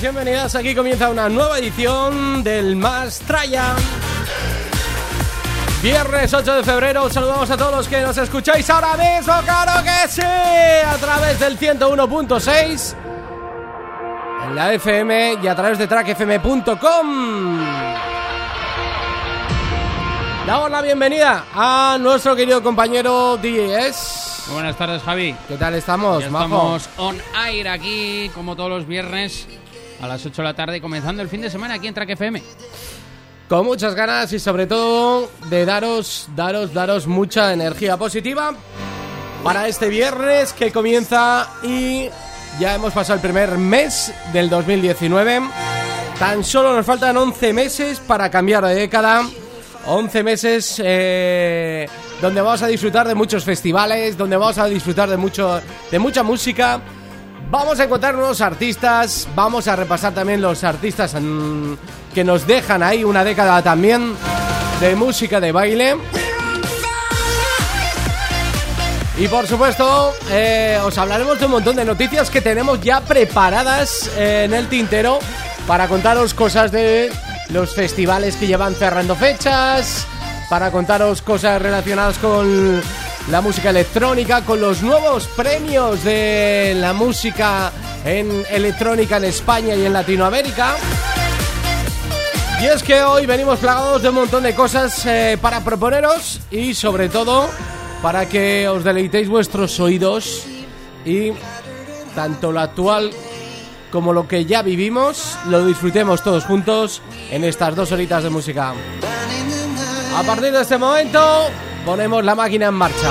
[0.00, 0.54] bienvenidas.
[0.54, 3.74] Aquí comienza una nueva edición del Más Traya.
[5.82, 10.08] Viernes 8 de febrero, saludamos a todos los que nos escucháis ahora mismo, claro que
[10.08, 12.94] sí, a través del 101.6
[14.46, 17.58] en la FM y a través de trackfm.com.
[20.46, 24.50] Damos la bienvenida a nuestro querido compañero DJS.
[24.52, 25.36] Buenas tardes, Javi.
[25.46, 29.46] ¿Qué tal estamos, Ya estamos on air aquí, como todos los viernes,
[30.00, 32.42] a las 8 de la tarde, comenzando el fin de semana aquí en Track FM.
[33.48, 38.54] Con muchas ganas y sobre todo de daros, daros, daros mucha energía positiva
[39.42, 42.10] para este viernes que comienza y
[42.60, 45.40] ya hemos pasado el primer mes del 2019.
[46.18, 49.22] Tan solo nos faltan 11 meses para cambiar de década.
[49.86, 51.88] 11 meses eh,
[52.20, 56.22] donde vamos a disfrutar de muchos festivales, donde vamos a disfrutar de, mucho, de mucha
[56.22, 56.82] música.
[57.50, 61.74] Vamos a encontrar nuevos artistas, vamos a repasar también los artistas mm,
[62.12, 64.14] que nos dejan ahí una década también
[64.80, 65.96] de música de baile.
[69.16, 74.10] Y por supuesto, eh, os hablaremos de un montón de noticias que tenemos ya preparadas
[74.18, 75.18] eh, en el tintero
[75.66, 77.10] para contaros cosas de
[77.48, 80.06] los festivales que llevan cerrando fechas,
[80.50, 82.82] para contaros cosas relacionadas con
[83.30, 87.70] la música electrónica, con los nuevos premios de la música
[88.04, 90.76] en electrónica en España y en Latinoamérica.
[92.60, 96.74] Y es que hoy venimos plagados de un montón de cosas eh, para proponeros y
[96.74, 97.48] sobre todo
[98.02, 100.44] para que os deleitéis vuestros oídos
[101.04, 101.32] y
[102.14, 103.10] tanto lo actual
[103.92, 107.00] como lo que ya vivimos lo disfrutemos todos juntos
[107.30, 108.72] en estas dos horitas de música.
[110.16, 111.48] A partir de este momento
[111.88, 113.10] ponemos la máquina en marcha.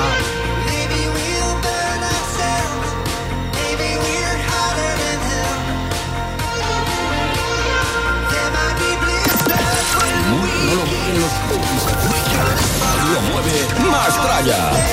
[13.12, 14.87] Lo mueve más Traya.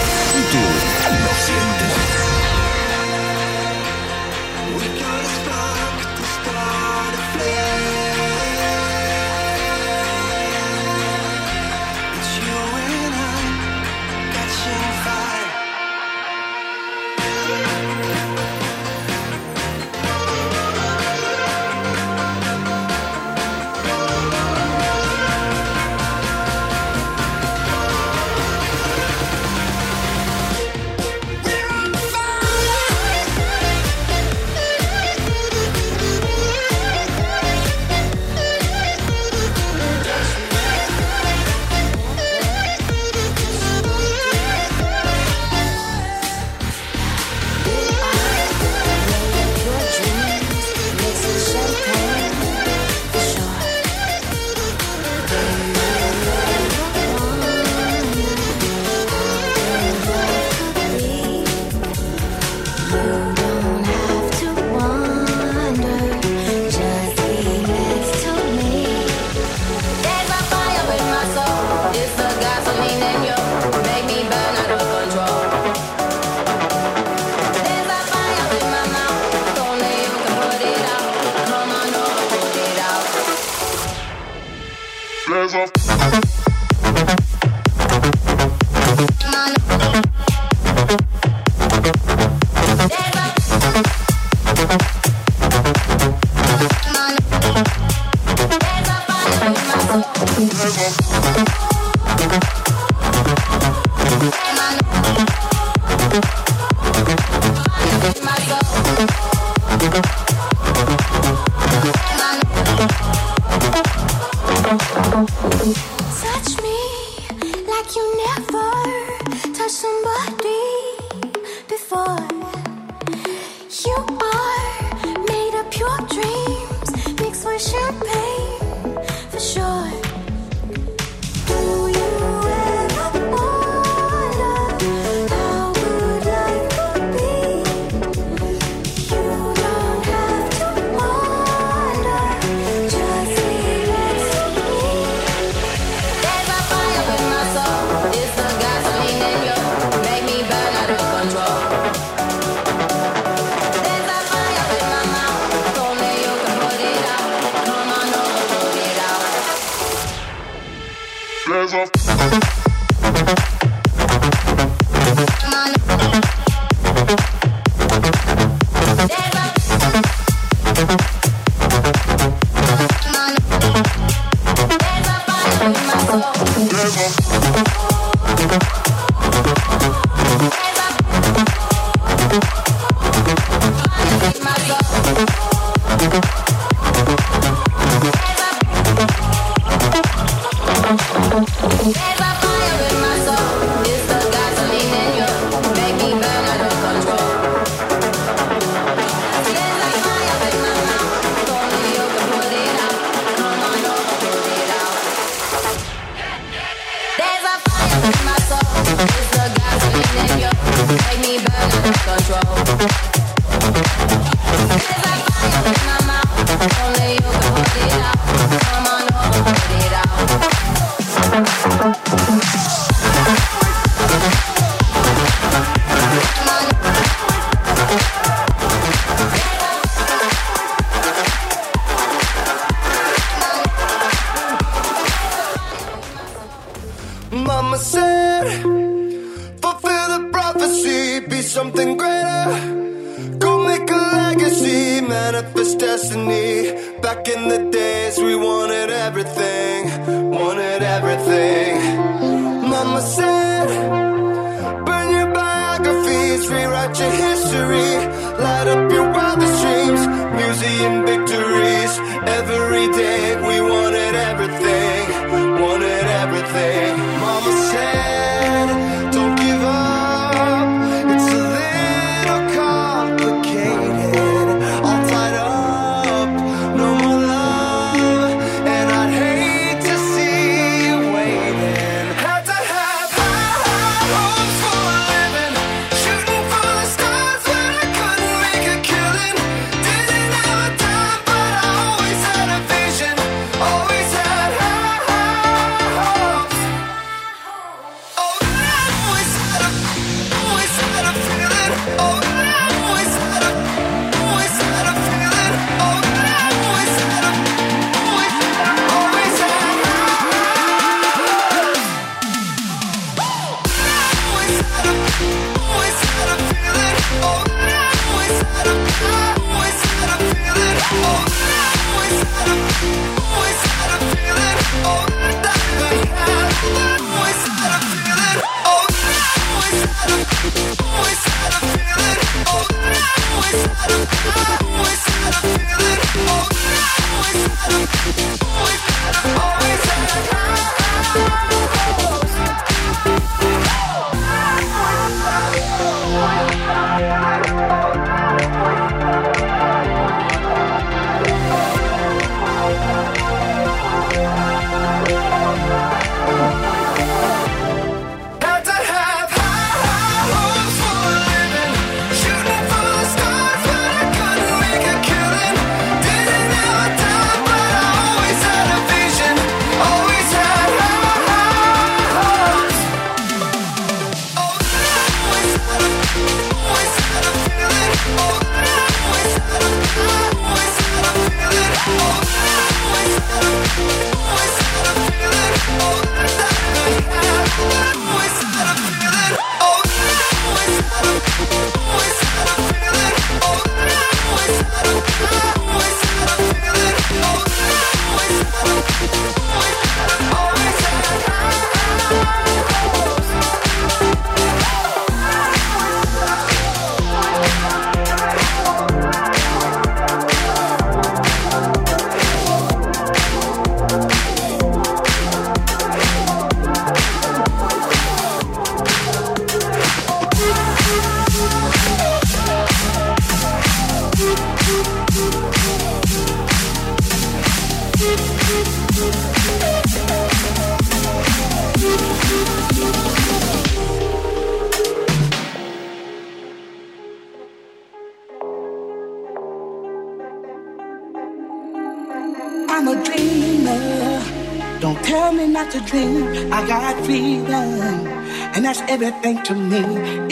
[448.96, 449.84] Everything to me.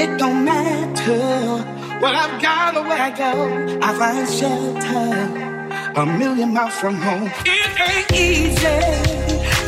[0.01, 1.19] It don't matter
[1.99, 3.31] what I've got or where I go.
[3.87, 7.29] I find shelter a million miles from home.
[7.45, 8.79] It ain't easy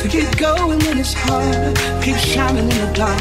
[0.00, 1.76] to keep going when it's hard.
[2.02, 3.20] Keep shining in the dark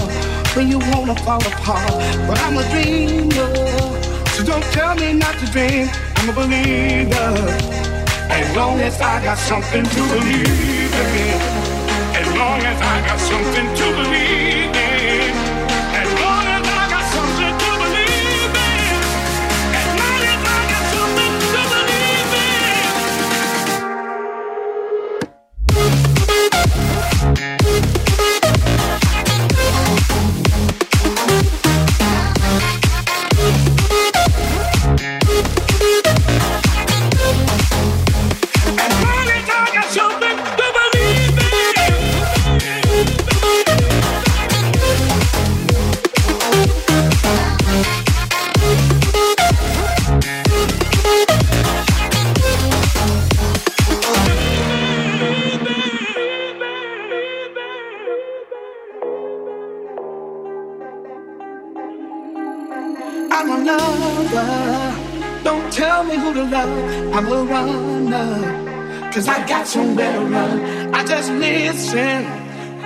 [0.55, 1.91] when you wanna fall apart.
[2.27, 3.53] But I'm a dreamer,
[4.33, 5.89] so don't tell me not to dream.
[6.17, 7.31] I'm a believer.
[8.39, 11.75] As long as I got something to believe in.
[12.21, 13.54] As long as I got something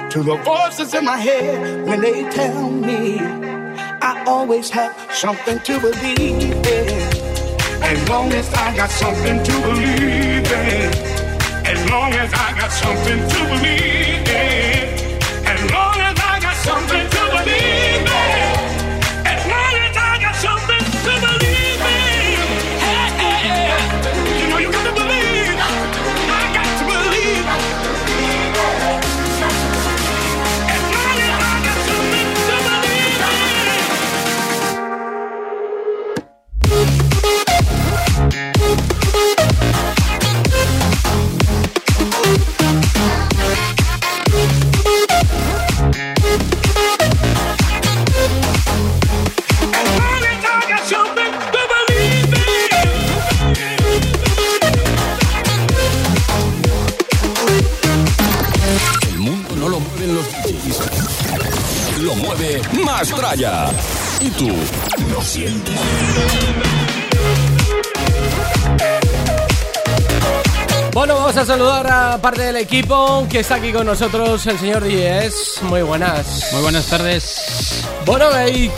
[0.09, 5.79] to the voices in my head when they tell me I always have something to
[5.79, 6.89] believe in.
[7.83, 10.93] As long as I got something to believe in.
[11.65, 15.45] As long as I got something to believe in.
[15.45, 17.08] As long as I got something
[62.99, 63.67] Mastraya.
[64.19, 64.49] Y tú
[65.09, 65.73] lo sientes.
[70.91, 74.83] Bueno, vamos a saludar a parte del equipo que está aquí con nosotros, el señor
[74.83, 75.61] Díez.
[75.61, 76.49] Muy buenas.
[76.51, 77.85] Muy buenas tardes.
[78.05, 78.25] Bueno,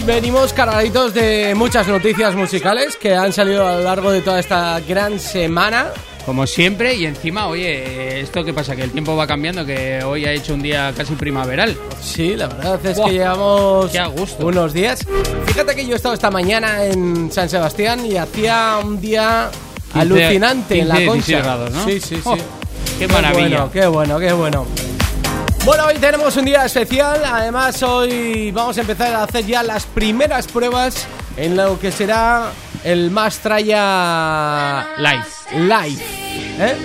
[0.05, 4.79] venimos cargaditos de muchas noticias musicales que han salido a lo largo de toda esta
[4.81, 5.87] gran semana.
[6.25, 8.75] Como siempre, y encima, oye, ¿esto qué pasa?
[8.75, 11.75] Que el tiempo va cambiando, que hoy ha hecho un día casi primaveral.
[12.01, 14.45] Sí, la verdad es Buah, que llevamos qué a gusto.
[14.45, 15.05] unos días.
[15.47, 19.49] Fíjate que yo he estado esta mañana en San Sebastián y hacía un día
[19.93, 21.25] 15 alucinante en la 15, concha.
[21.25, 21.85] 16 grados, ¿no?
[21.85, 22.21] Sí, sí, sí.
[22.23, 22.37] Oh,
[22.99, 23.65] qué maravilla.
[23.65, 24.67] Bueno, qué bueno, qué bueno.
[25.65, 27.21] Bueno, hoy tenemos un día especial.
[27.25, 32.51] Además, hoy vamos a empezar a hacer ya las primeras pruebas en lo que será
[32.83, 35.40] el Mastraya Live.
[35.53, 36.03] Live.
[36.59, 36.75] ¿eh?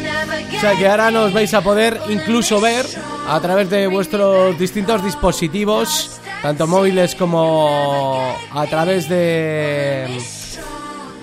[0.56, 2.86] O sea que ahora nos vais a poder incluso ver
[3.28, 10.06] a través de vuestros distintos dispositivos, tanto móviles como a través de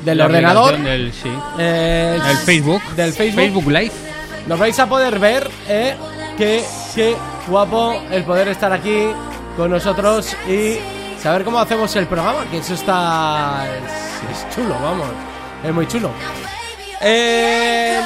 [0.04, 0.78] del La ordenador.
[0.78, 1.30] Del, sí.
[1.58, 2.82] eh, El Facebook.
[2.96, 3.42] Del Facebook.
[3.42, 3.92] Facebook Live.
[4.48, 5.96] Nos vais a poder ver, ¿eh?
[6.38, 7.16] Qué, qué
[7.48, 9.08] guapo el poder estar aquí
[9.56, 10.78] con nosotros y
[11.22, 13.66] saber cómo hacemos el programa, que eso está...
[14.30, 15.08] es, es chulo, vamos.
[15.64, 16.10] Es muy chulo.
[17.06, 18.00] Eh,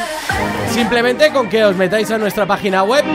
[0.71, 3.05] simplemente con que os metáis a nuestra página web,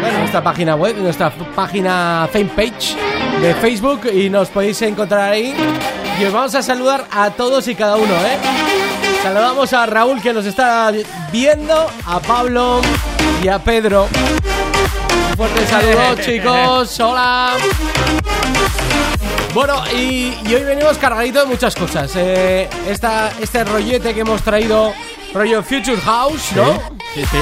[0.00, 2.96] bueno, nuestra página web, nuestra página fanpage
[3.40, 5.54] de Facebook y nos podéis encontrar ahí.
[6.18, 8.38] Y os vamos a saludar a todos y cada uno, ¿eh?
[9.22, 10.90] Saludamos a Raúl que nos está
[11.30, 12.80] viendo, a Pablo
[13.42, 14.08] y a Pedro.
[15.30, 17.00] Un fuerte saludo, chicos.
[17.00, 17.52] Hola.
[19.56, 22.12] Bueno, y, y hoy venimos cargaditos de muchas cosas.
[22.14, 24.92] Eh, esta, este rollete que hemos traído,
[25.32, 26.74] rollo Future House, ¿no?
[27.14, 27.38] Sí, sí.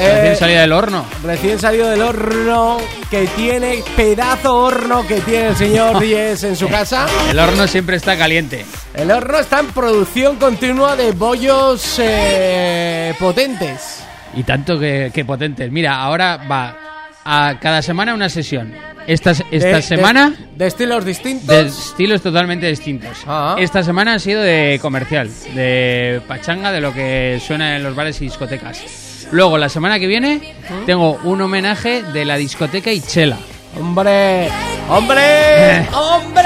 [0.00, 1.04] Eh, Recién salida del horno.
[1.22, 6.68] Recién salido del horno que tiene, pedazo horno que tiene el señor Díez en su
[6.68, 7.06] casa.
[7.30, 8.66] El horno siempre está caliente.
[8.92, 14.02] El horno está en producción continua de bollos eh, potentes.
[14.34, 15.70] Y tanto que, que potentes.
[15.70, 16.76] Mira, ahora va
[17.24, 18.74] a cada semana una sesión.
[19.06, 21.46] Esta, esta De- semana De, de estilos distintos.
[21.46, 23.18] de estilos totalmente distintos.
[23.26, 23.56] Ah.
[23.58, 28.20] Esta semana ha sido de comercial, de pachanga, de lo que suena en los bares
[28.22, 29.26] y discotecas.
[29.30, 30.54] Luego, la semana que viene,
[30.86, 33.36] tengo un homenaje de la discoteca Ichela.
[33.78, 34.48] ¡Hombre!
[34.88, 35.88] ¡Hombre!
[35.92, 36.42] ¡Hombre!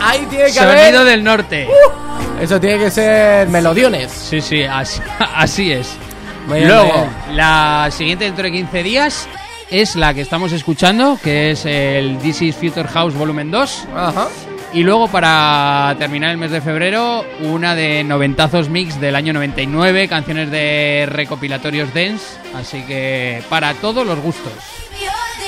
[0.00, 0.78] Ahí tiene que haber...
[0.78, 1.68] Sonido del norte.
[2.40, 4.10] Eso tiene que ser melodiones.
[4.10, 5.00] Sí, sí, así,
[5.34, 5.88] así es.
[6.48, 7.36] Muy Luego, bien.
[7.36, 9.28] la siguiente dentro de 15 días
[9.72, 13.84] es la que estamos escuchando, que es el This is Future House Volumen 2.
[13.96, 14.28] Ajá.
[14.74, 20.08] Y luego, para terminar el mes de febrero, una de noventazos mix del año 99,
[20.08, 22.38] canciones de recopilatorios dance.
[22.54, 24.52] Así que para todos los gustos.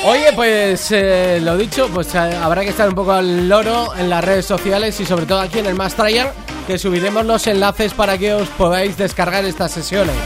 [0.07, 4.11] Oye, pues eh, lo dicho, pues eh, habrá que estar un poco al loro en
[4.11, 6.31] las redes sociales y sobre todo aquí en el Más Tryer,
[6.67, 10.17] que subiremos los enlaces para que os podáis descargar estas sesiones.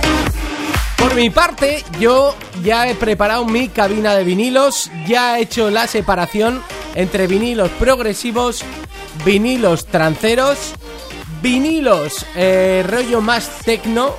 [0.98, 5.86] Por mi parte, yo ya he preparado mi cabina de vinilos, ya he hecho la
[5.86, 6.62] separación
[6.94, 8.64] entre vinilos progresivos,
[9.24, 10.74] vinilos tranceros,
[11.40, 14.14] vinilos eh, rollo más tecno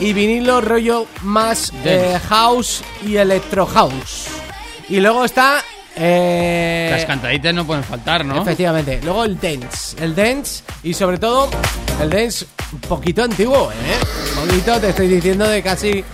[0.00, 4.28] y vinilos rollo más eh, house y electro house.
[4.88, 5.62] Y luego está...
[5.96, 8.42] eh, Las cantaditas no pueden faltar, ¿no?
[8.42, 9.00] Efectivamente.
[9.02, 9.96] Luego el dance.
[10.02, 11.48] El dance y sobre todo
[12.00, 14.40] el dance un poquito antiguo, ¿eh?
[14.42, 16.04] Un poquito, te estoy diciendo, de casi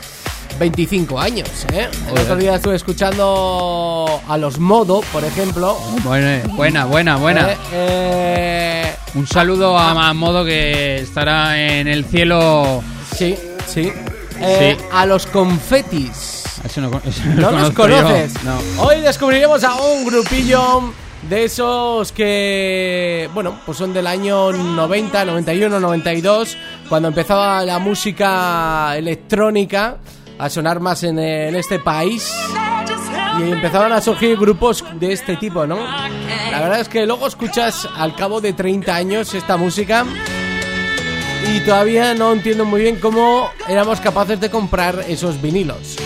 [0.58, 1.88] 25 años, ¿eh?
[2.12, 5.76] El otro día estuve escuchando a los Modo, por ejemplo.
[6.04, 7.16] Buena, buena, buena.
[7.16, 7.50] buena.
[7.50, 12.82] Eh, eh, Un saludo a, a Modo que estará en el cielo.
[13.16, 13.92] sí, sí.
[14.40, 14.84] Eh, Sí.
[14.92, 16.41] A los confetis.
[16.80, 18.34] No, ese ¿No los conoces?
[18.44, 18.58] No.
[18.78, 20.92] Hoy descubriremos a un grupillo
[21.28, 26.56] de esos que, bueno, pues son del año 90, 91, 92,
[26.88, 29.98] cuando empezaba la música electrónica
[30.38, 32.32] a sonar más en, en este país
[33.38, 35.76] y empezaban a surgir grupos de este tipo, ¿no?
[36.50, 40.04] La verdad es que luego escuchas al cabo de 30 años esta música
[41.48, 45.96] y todavía no entiendo muy bien cómo éramos capaces de comprar esos vinilos.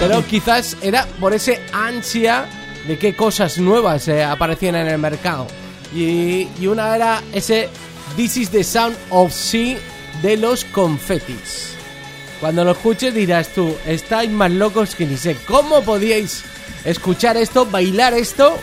[0.00, 2.46] Pero quizás era por ese ansia
[2.86, 5.46] de qué cosas nuevas eh, aparecían en el mercado.
[5.94, 7.68] Y, y una era ese
[8.16, 9.78] This is the Sound of Sea
[10.22, 11.74] de los confetis.
[12.40, 15.36] Cuando lo escuches dirás tú, estáis más locos que ni sé.
[15.46, 16.44] ¿Cómo podíais
[16.84, 18.58] escuchar esto, bailar esto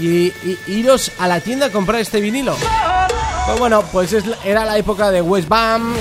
[0.00, 2.56] y, y iros a la tienda a comprar este vinilo?
[3.46, 5.94] Pues bueno, pues es era la época de West Bam,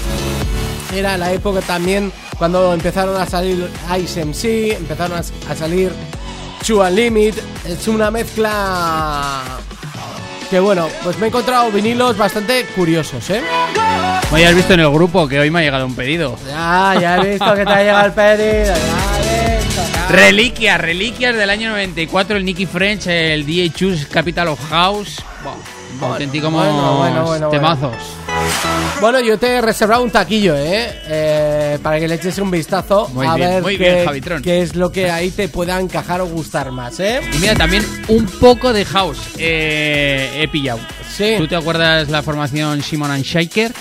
[0.94, 5.92] era la época también cuando empezaron a salir Ice MC, empezaron a, a salir
[6.64, 9.42] Chu Limit, es una mezcla
[10.50, 13.42] que bueno, pues me he encontrado vinilos bastante curiosos, ¿eh?
[14.46, 16.38] Has visto en el grupo que hoy me ha llegado un pedido.
[16.48, 19.17] Ya, ya he visto que te ha llegado el pedido, ya.
[20.10, 25.22] Reliquias, reliquias del año 94, el Nicky French, el DJ Chus Capital of House.
[26.00, 27.96] Auténticos bueno, bueno, bueno, temazos.
[29.02, 31.02] Bueno, yo te he reservado un taquillo, ¿eh?
[31.08, 34.62] Eh, para que le eches un vistazo Muy a bien, ver muy qué, bien, qué
[34.62, 37.20] es lo que ahí te pueda encajar o gustar más, ¿eh?
[37.34, 40.80] Y mira, también un poco de house eh, he pillado.
[41.12, 41.36] Sí.
[41.38, 43.74] ¿Tú te acuerdas la formación Simon and Shaker?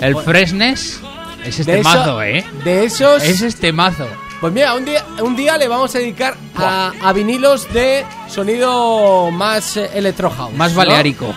[0.00, 1.00] El Fresnes.
[1.44, 2.44] Es De eso- temazo, ¿eh?
[2.64, 3.22] De esos...
[3.22, 4.06] Es temazo.
[4.44, 9.30] Pues mira, un día, un día le vamos a dedicar a, a vinilos de sonido
[9.30, 10.52] más eh, electro house.
[10.52, 10.76] Más ¿no?
[10.76, 11.34] baleárico.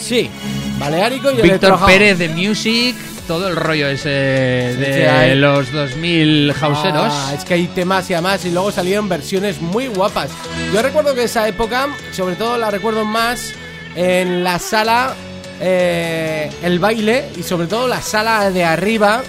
[0.00, 0.30] Sí,
[0.78, 1.90] baleárico y electro Víctor house.
[1.90, 2.94] Pérez de Music,
[3.26, 7.12] todo el rollo ese de hay- los 2000 houseeros.
[7.12, 10.30] Ah, es que hay temas y además y luego salieron versiones muy guapas.
[10.72, 13.52] Yo recuerdo que esa época, sobre todo la recuerdo más
[13.96, 15.12] en la sala,
[15.60, 19.22] eh, el baile y sobre todo la sala de arriba,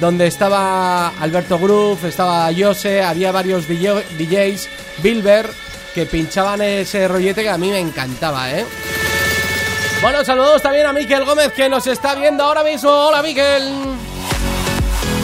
[0.00, 4.68] donde estaba Alberto Groove, estaba Jose, había varios DJ DJs,
[5.02, 5.50] Bilber,
[5.94, 8.66] que pinchaban ese rollete que a mí me encantaba, ¿eh?
[10.02, 12.90] Bueno, saludos también a Miquel Gómez que nos está viendo ahora mismo.
[12.90, 13.72] Hola, Miquel.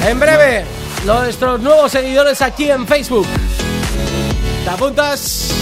[0.07, 0.65] En breve,
[1.05, 3.27] nuestros nuevos seguidores aquí en Facebook.
[4.65, 5.62] ¿Te apuntas?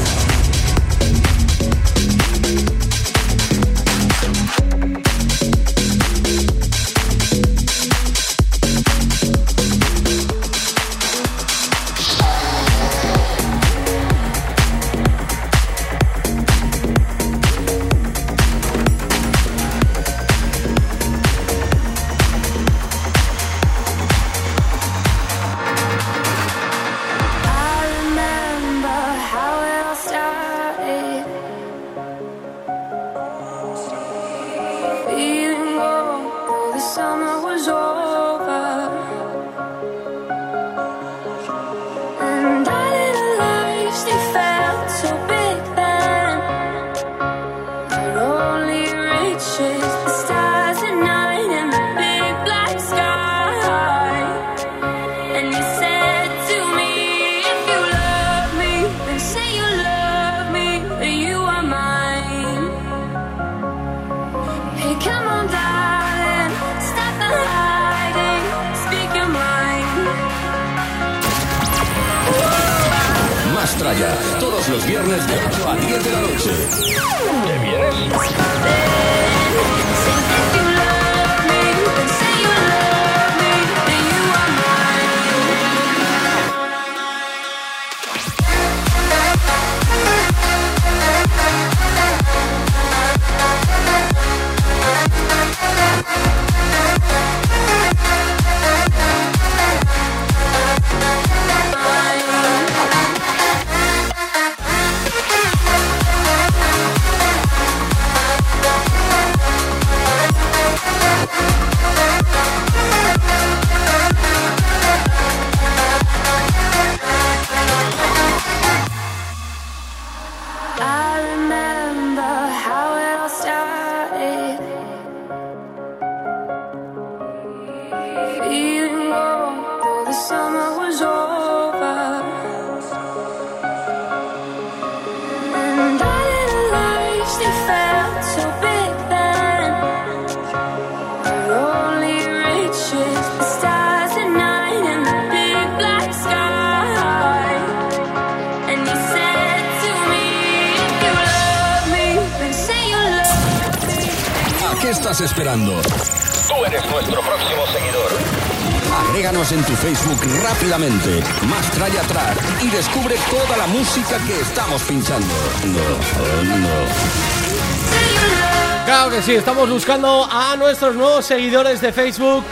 [169.21, 172.43] Que sí, estamos buscando a nuestros nuevos seguidores de Facebook.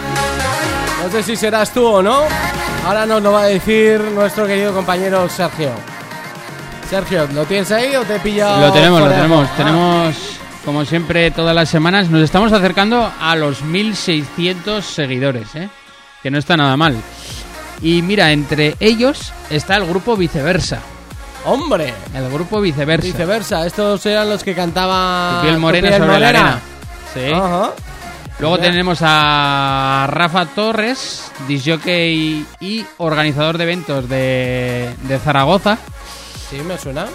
[1.03, 2.23] No sé si serás tú o no.
[2.85, 5.71] Ahora nos lo va a decir nuestro querido compañero Sergio.
[6.87, 8.67] Sergio, ¿lo tienes ahí o te he pillado?
[8.67, 9.57] Lo tenemos, lo tenemos.
[9.57, 10.15] Tenemos,
[10.63, 12.09] como siempre, todas las semanas.
[12.09, 15.69] Nos estamos acercando a los 1600 seguidores, ¿eh?
[16.21, 16.95] Que no está nada mal.
[17.81, 20.81] Y mira, entre ellos está el grupo Viceversa.
[21.45, 21.93] ¡Hombre!
[22.13, 23.05] El grupo Viceversa.
[23.07, 25.37] Viceversa, estos eran los que cantaban.
[25.41, 26.59] Tu piel morena Tu piel sobre la arena.
[27.13, 27.31] Sí.
[27.33, 27.71] Ajá.
[28.39, 35.77] Luego tenemos a Rafa Torres, disjockey y organizador de eventos de, de Zaragoza,
[36.49, 37.05] Sí, me suena.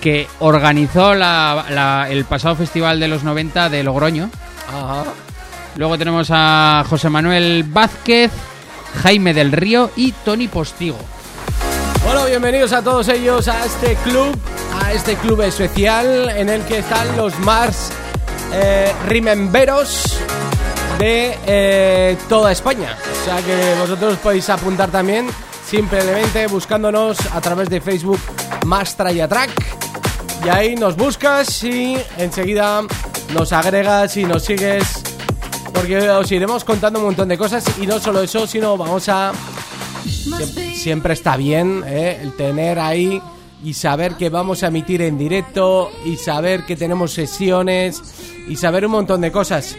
[0.00, 4.28] que organizó la- la- el pasado festival de los 90 de Logroño.
[4.68, 5.04] Ajá.
[5.76, 8.32] Luego tenemos a José Manuel Vázquez,
[9.04, 10.98] Jaime del Río y Tony Postigo.
[12.06, 14.32] Bueno, bienvenidos a todos ellos a este club,
[14.80, 17.90] a este club especial en el que están los Mars
[18.52, 20.16] eh, Rememberos
[21.00, 22.96] de eh, toda España.
[23.10, 25.26] O sea que vosotros podéis apuntar también
[25.68, 28.20] simplemente buscándonos a través de Facebook
[28.64, 29.50] Más Track
[30.44, 32.82] y ahí nos buscas y enseguida
[33.34, 35.02] nos agregas y nos sigues
[35.74, 39.32] porque os iremos contando un montón de cosas y no solo eso, sino vamos a
[40.06, 42.18] Siem- siempre está bien ¿eh?
[42.22, 43.20] el tener ahí
[43.64, 48.00] y saber que vamos a emitir en directo y saber que tenemos sesiones
[48.48, 49.76] y saber un montón de cosas.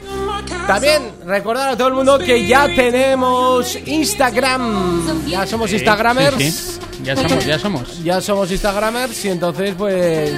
[0.66, 5.26] También recordar a todo el mundo que ya tenemos Instagram.
[5.28, 6.36] Ya somos Instagramers.
[6.38, 6.80] Sí, sí.
[7.04, 8.04] Ya somos, ya somos.
[8.04, 10.34] Ya somos Instagramers y entonces pues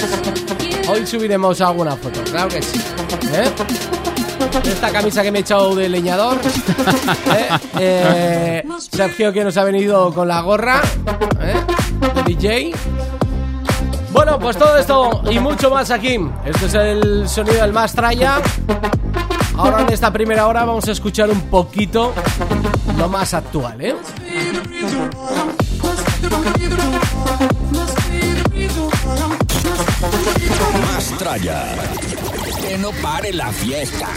[0.89, 2.79] hoy subiremos alguna foto, claro que sí.
[3.33, 3.49] ¿eh?
[4.63, 6.37] Esta camisa que me he echado de leñador.
[7.35, 7.49] ¿eh?
[7.79, 10.81] Eh, Sergio que nos ha venido con la gorra
[11.41, 11.55] ¿eh?
[12.25, 12.71] DJ.
[14.11, 16.19] Bueno, pues todo esto y mucho más aquí.
[16.45, 18.41] Este es el sonido del más traya.
[19.55, 22.13] Ahora en esta primera hora vamos a escuchar un poquito
[22.97, 23.95] lo más actual, ¿eh?
[30.81, 32.18] Más.
[32.69, 34.09] Que no pare la fiesta.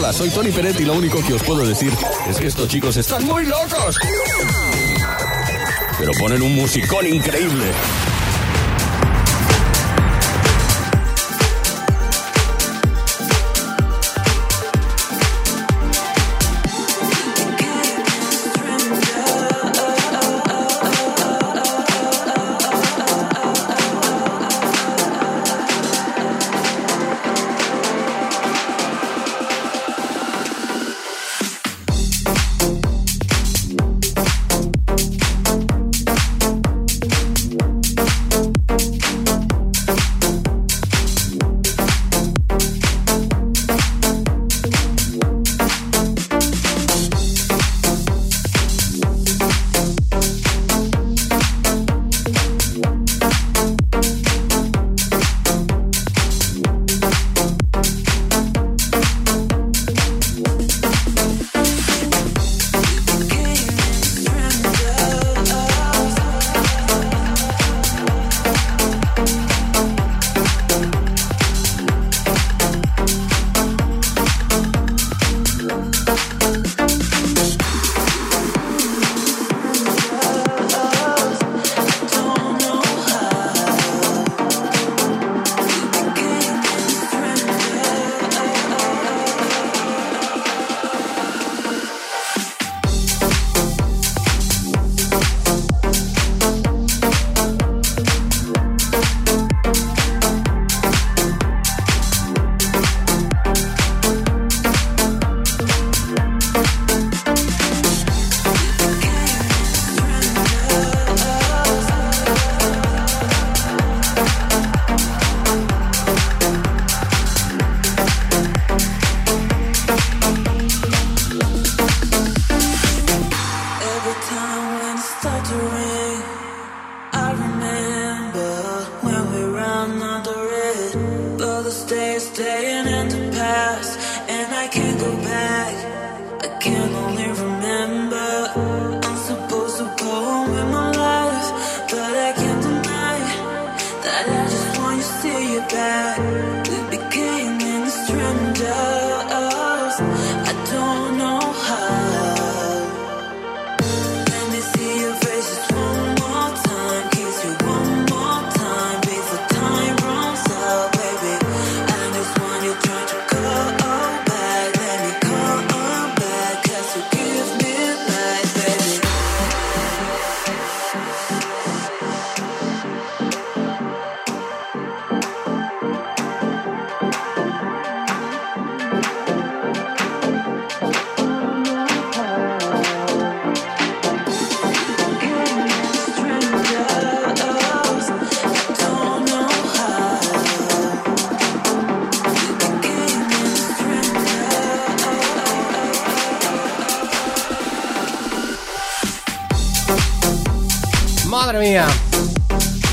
[0.00, 1.92] Hola, soy Tony Peret y lo único que os puedo decir
[2.26, 3.98] es que estos chicos están muy locos.
[5.98, 7.70] Pero ponen un musicón increíble.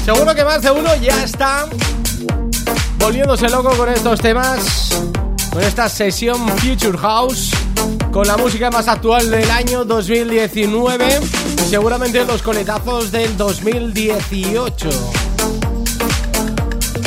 [0.04, 1.70] Seguro que más de uno ya está
[3.00, 4.90] volviéndose loco con estos temas,
[5.54, 7.52] con esta sesión Future House,
[8.12, 11.20] con la música más actual del año 2019
[11.66, 14.90] y seguramente los coletazos del 2018.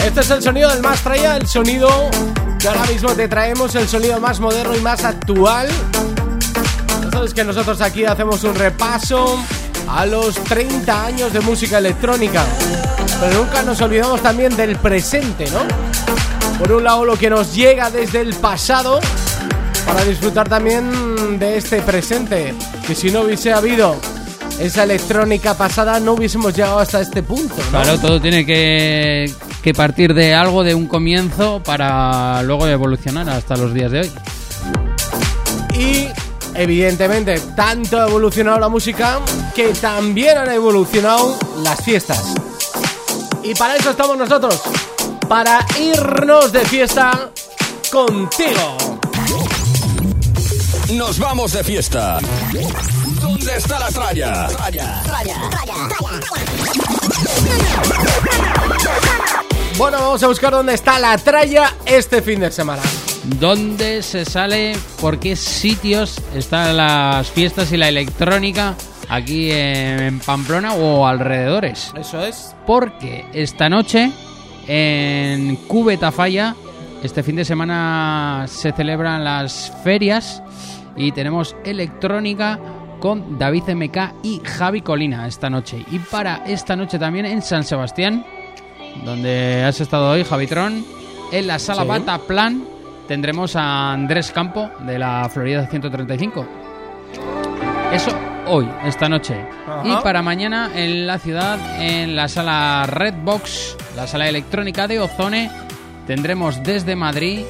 [0.06, 1.90] Este es el sonido del más traía, el sonido
[2.58, 5.68] que ahora mismo te traemos, el sonido más moderno y más actual.
[7.12, 9.38] Sabes que nosotros aquí hacemos un repaso
[9.90, 12.44] a los 30 años de música electrónica.
[13.20, 15.60] Pero nunca nos olvidamos también del presente, ¿no?
[16.58, 19.00] Por un lado lo que nos llega desde el pasado
[19.86, 22.54] para disfrutar también de este presente.
[22.86, 23.96] Que si no hubiese habido
[24.60, 27.80] esa electrónica pasada no hubiésemos llegado hasta este punto, ¿no?
[27.82, 29.32] Claro, todo tiene que,
[29.62, 34.10] que partir de algo, de un comienzo, para luego evolucionar hasta los días de hoy.
[36.60, 39.20] Evidentemente, tanto ha evolucionado la música
[39.54, 42.34] que también han evolucionado las fiestas.
[43.42, 44.60] Y para eso estamos nosotros,
[45.26, 47.30] para irnos de fiesta
[47.90, 48.76] contigo.
[50.92, 52.18] Nos vamos de fiesta.
[53.22, 54.48] ¿Dónde está la tralla?
[59.78, 62.82] Bueno, vamos a buscar dónde está la tralla este fin de semana.
[63.24, 64.72] ¿Dónde se sale?
[65.00, 68.74] ¿Por qué sitios están las fiestas y la electrónica
[69.08, 71.92] aquí en Pamplona o alrededores?
[71.96, 72.54] Eso es.
[72.66, 74.10] Porque esta noche
[74.66, 76.56] en Cúbeta Falla,
[77.02, 80.42] este fin de semana se celebran las ferias
[80.96, 82.58] y tenemos electrónica
[83.00, 85.84] con David MK y Javi Colina esta noche.
[85.90, 88.24] Y para esta noche también en San Sebastián,
[89.04, 90.84] donde has estado hoy, Javitron,
[91.32, 91.88] en la sala Sí.
[91.88, 92.64] Bata Plan
[93.10, 96.46] tendremos a Andrés Campo de la Florida 135.
[97.92, 99.34] Eso hoy, esta noche.
[99.66, 99.82] Ajá.
[99.84, 105.50] Y para mañana en la ciudad, en la sala Redbox, la sala electrónica de Ozone,
[106.06, 107.40] tendremos desde Madrid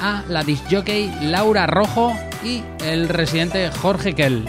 [0.00, 4.46] a la disjockey Laura Rojo y el residente Jorge Kell.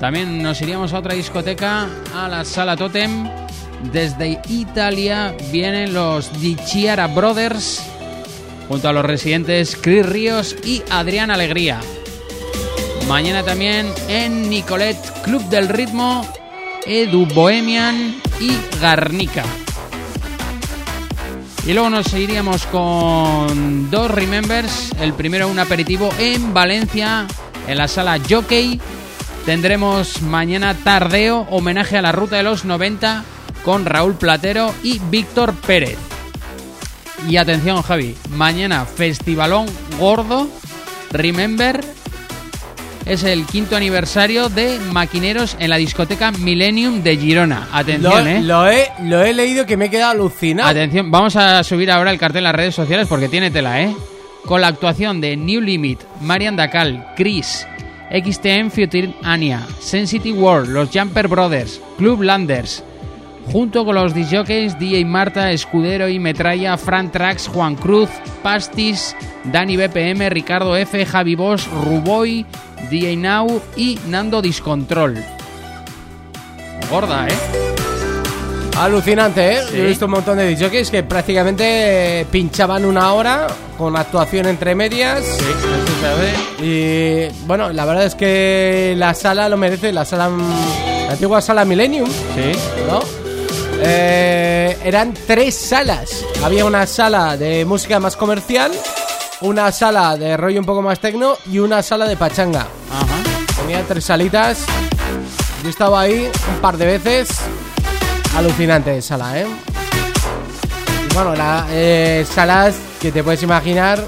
[0.00, 1.86] También nos iríamos a otra discoteca,
[2.16, 3.30] a la sala Totem.
[3.92, 7.95] Desde Italia vienen los Di Chiara Brothers,
[8.68, 11.80] junto a los residentes Chris Ríos y Adrián Alegría.
[13.08, 16.26] Mañana también en Nicolet Club del Ritmo,
[16.84, 19.44] Edu Bohemian y Garnica.
[21.66, 24.92] Y luego nos iríamos con dos Remembers.
[25.00, 27.26] El primero un aperitivo en Valencia,
[27.66, 28.80] en la sala Jockey.
[29.44, 33.24] Tendremos mañana tardeo, homenaje a la ruta de los 90
[33.64, 35.98] con Raúl Platero y Víctor Pérez.
[37.28, 39.66] Y atención Javi, mañana festivalón
[39.98, 40.48] gordo,
[41.10, 41.80] Remember,
[43.06, 47.68] es el quinto aniversario de Maquineros en la discoteca Millennium de Girona.
[47.70, 48.42] Lo, Atención, eh.
[48.42, 50.68] lo he, lo he leído que me he quedado alucinado.
[50.68, 53.94] Atención, vamos a subir ahora el cartel en las redes sociales porque tiene tela, ¿eh?
[54.44, 57.66] Con la actuación de New Limit, Marian Dacal, Chris,
[58.10, 62.84] XTM Future Ania, Sensitive World, los Jumper Brothers, Club Landers,
[63.52, 68.10] junto con los DJs DJ Marta, Escudero y Metralla, Fran Trax, Juan Cruz,
[68.42, 72.44] Pastis, Dani BPM, Ricardo F, Javi Bosch, Ruboy,
[72.90, 75.16] DJ Now y Nando Discontrol.
[76.90, 77.32] Gorda, ¿eh?
[78.78, 79.60] Alucinante, ¿eh?
[79.70, 79.76] Sí.
[79.78, 83.46] Yo he visto un montón de DJs que prácticamente pinchaban una hora
[83.78, 85.20] con actuación entre medias.
[85.24, 85.40] eso
[86.00, 87.30] se ve.
[87.32, 90.28] Y bueno, la verdad es que la sala lo merece, la sala.
[91.06, 92.52] La antigua sala Millennium, Sí.
[92.90, 93.00] ¿no?
[93.80, 96.24] Eh, eran tres salas.
[96.42, 98.72] Había una sala de música más comercial,
[99.40, 102.60] una sala de rollo un poco más tecno y una sala de pachanga.
[102.92, 103.56] Ajá.
[103.60, 104.58] Tenía tres salitas.
[105.62, 107.28] Yo estaba ahí un par de veces.
[108.36, 109.46] Alucinante de sala, ¿eh?
[111.10, 114.02] Y bueno, la, eh, salas que te puedes imaginar.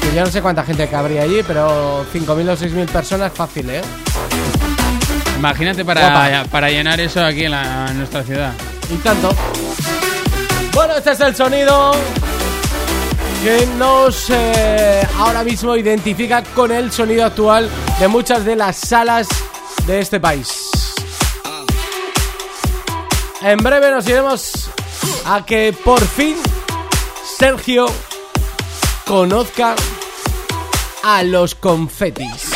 [0.00, 3.82] Que yo no sé cuánta gente cabría allí, pero 5.000 o 6.000 personas fácil, ¿eh?
[5.38, 6.00] Imagínate Guapa.
[6.12, 8.52] para, para llenar eso aquí en, la- en nuestra ciudad.
[8.90, 9.30] Y tanto.
[10.72, 11.92] Bueno, este es el sonido
[13.42, 19.28] que nos eh, ahora mismo identifica con el sonido actual de muchas de las salas
[19.86, 20.70] de este país.
[23.42, 24.70] En breve nos iremos
[25.24, 26.36] a que por fin
[27.38, 27.86] Sergio
[29.06, 29.74] conozca
[31.02, 32.49] a los confetis.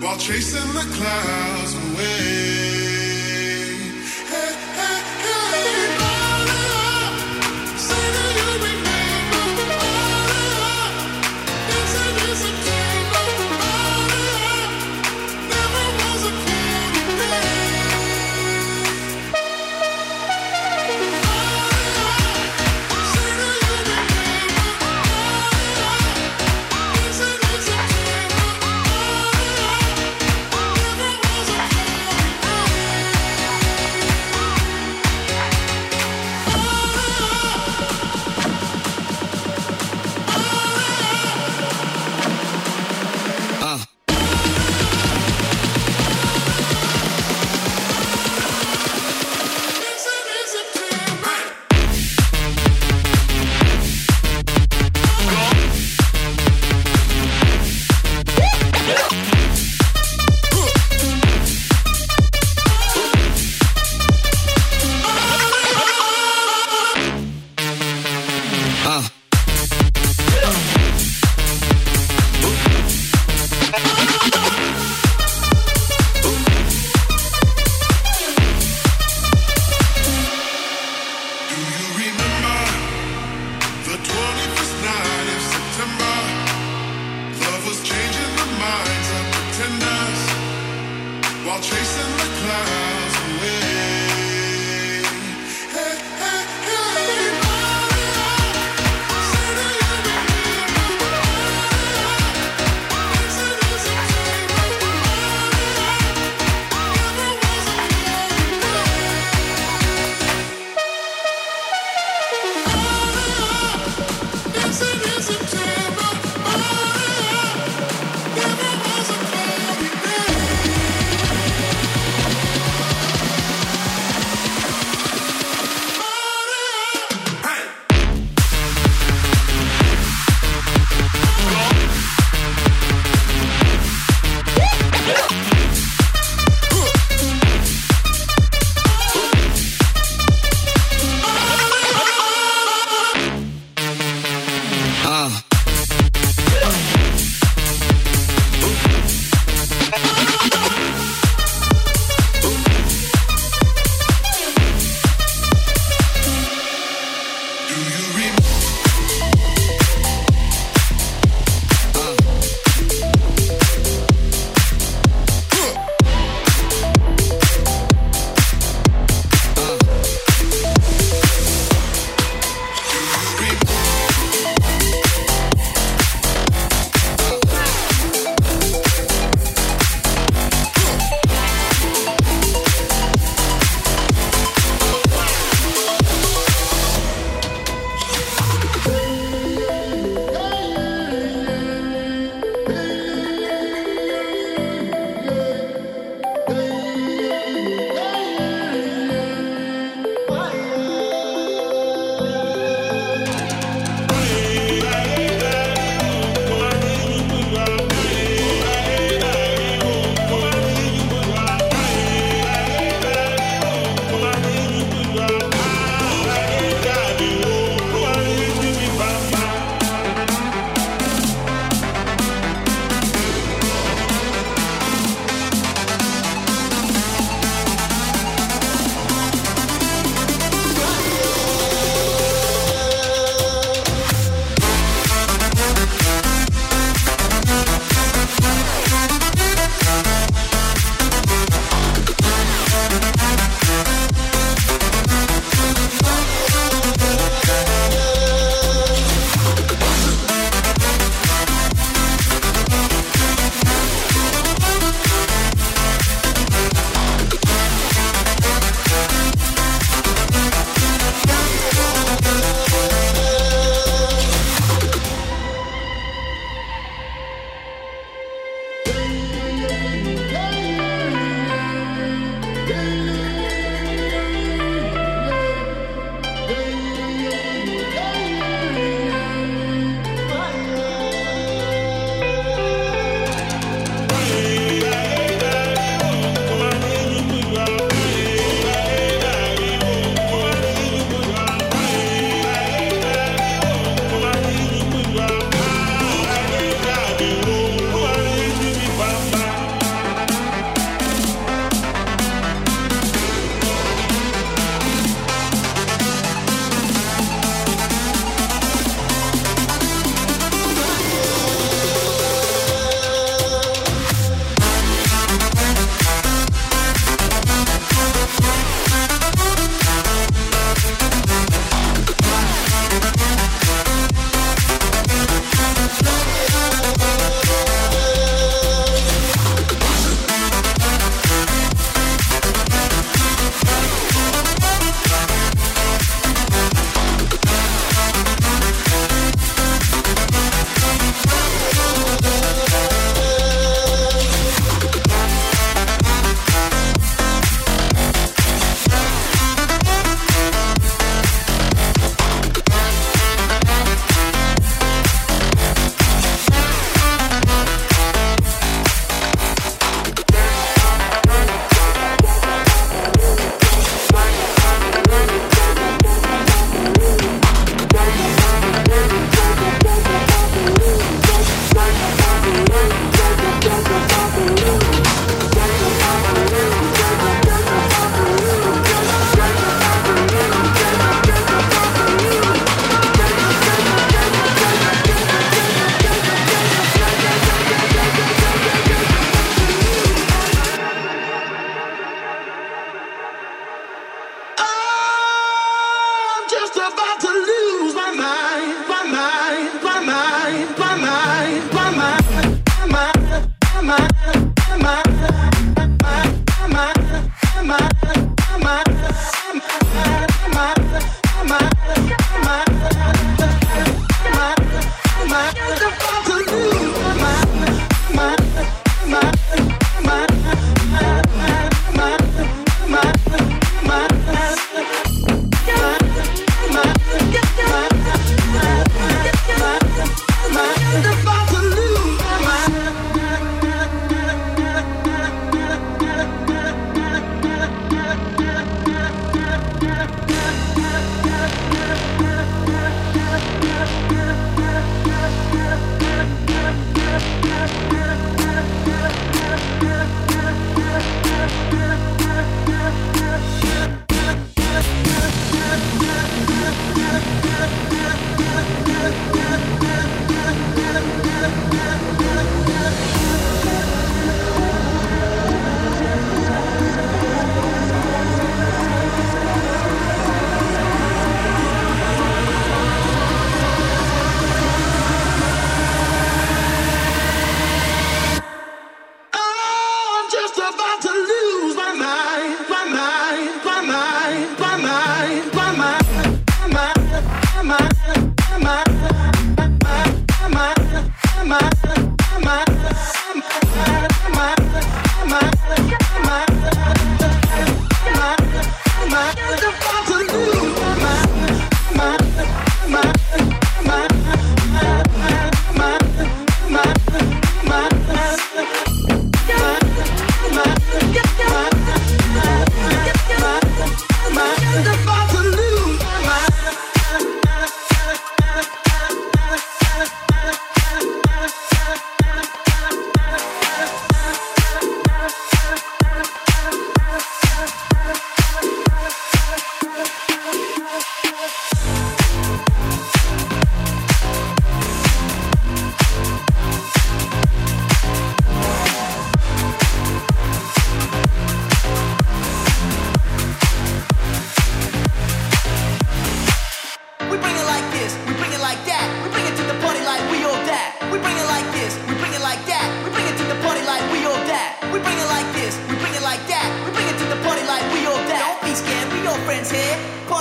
[0.00, 2.79] While chasing the clouds away.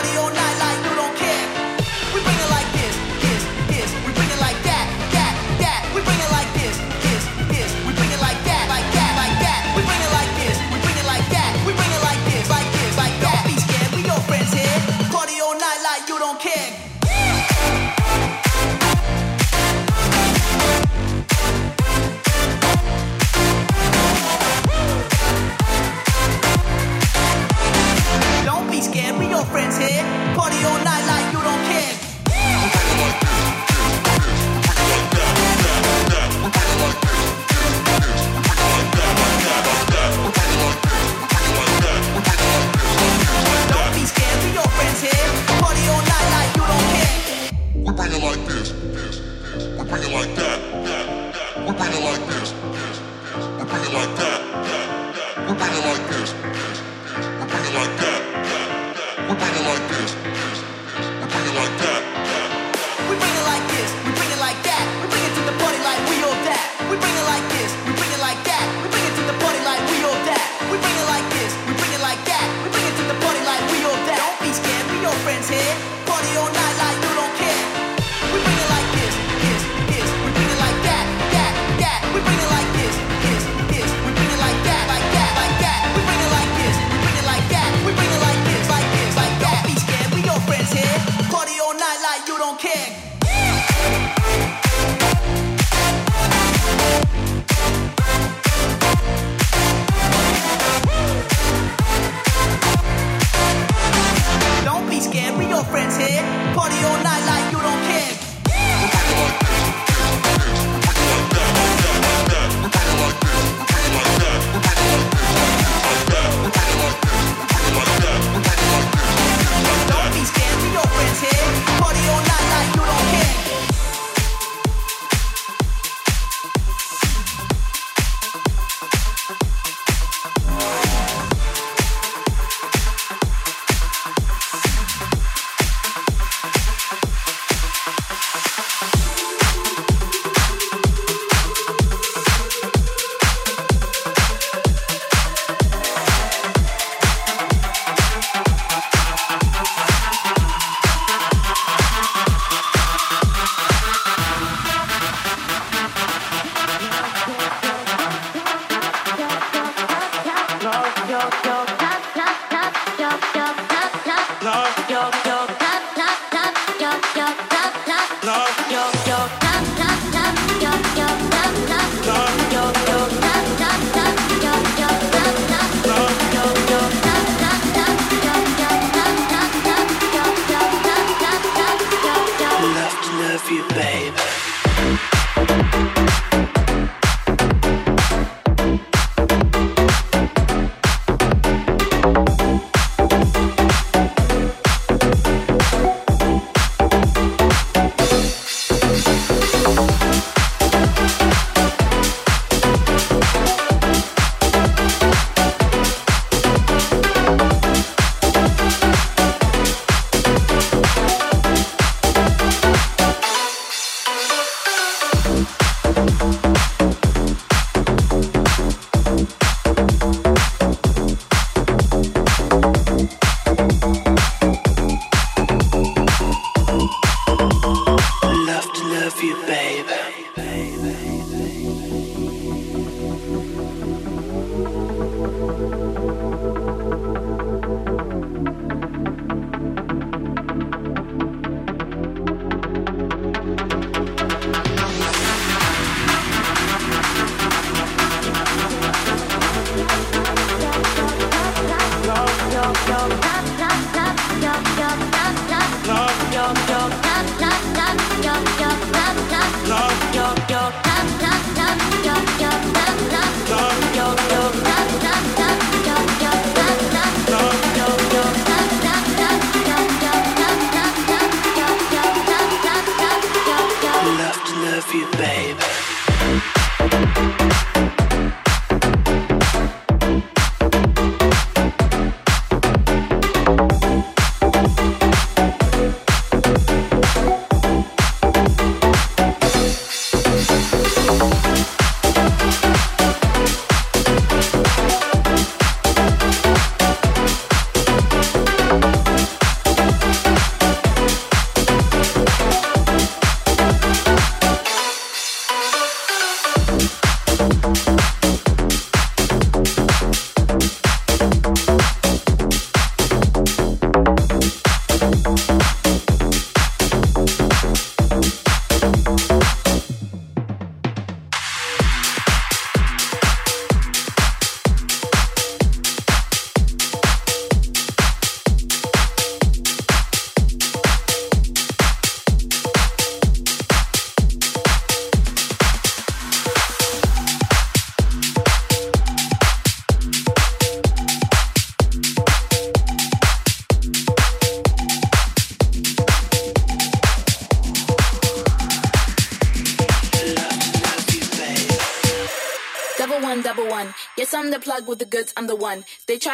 [0.01, 0.38] party on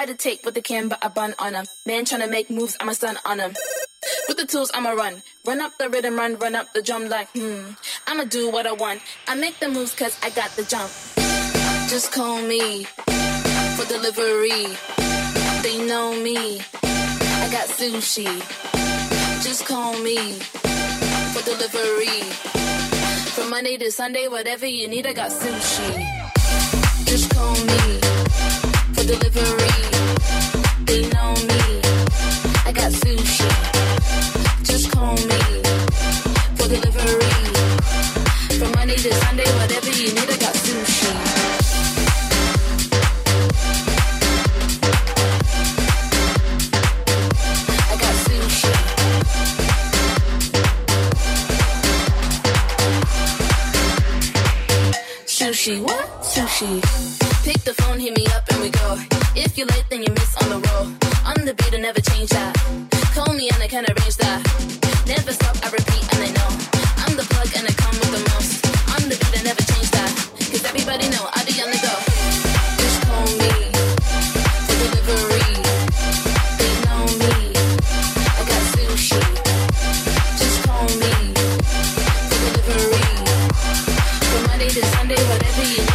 [0.06, 1.66] try to take what they can, but I bun on them.
[1.86, 3.53] Man tryna make moves, I'm a stun on them.
[4.28, 5.24] With the tools, I'ma run.
[5.45, 7.72] Run up the rhythm, run, run up the drum like, hmm.
[8.06, 9.01] I'ma do what I want.
[9.28, 10.91] I make the moves cause I got the jump.
[11.89, 12.84] Just call me
[13.76, 14.68] for delivery.
[15.64, 16.60] They know me.
[16.84, 18.30] I got sushi.
[19.41, 20.34] Just call me
[21.34, 22.22] for delivery.
[23.34, 27.06] From Monday to Sunday, whatever you need, I got sushi.
[27.06, 28.14] Just call me
[29.06, 29.70] delivery.
[30.86, 31.62] They know me.
[32.66, 33.49] I got sushi.
[34.64, 35.41] Just call me
[36.58, 37.36] for delivery.
[38.58, 41.12] From Monday to Sunday, whatever you need, I got sushi.
[47.91, 48.74] I got sushi.
[55.28, 56.24] Sushi, what?
[56.24, 57.24] Sushi.
[57.46, 58.98] Pick the phone, hit me up, and we go.
[59.36, 60.89] If you're late, then you miss on the roll.
[61.30, 62.58] On the beat, I never change that.
[63.14, 64.41] Call me and I can arrange that.
[65.06, 66.50] Never stop, I repeat, and they know.
[67.06, 68.66] I'm the plug and I come with the most.
[68.98, 70.10] On the beat, I never change that.
[70.50, 71.93] Cause everybody know I be on the go.
[72.82, 73.54] Just call me
[74.66, 75.54] for delivery.
[76.58, 77.54] They know me.
[78.26, 79.22] I got sushi.
[80.41, 81.14] Just call me
[82.26, 83.06] for delivery.
[84.34, 85.95] From Monday to Sunday, whatever you need,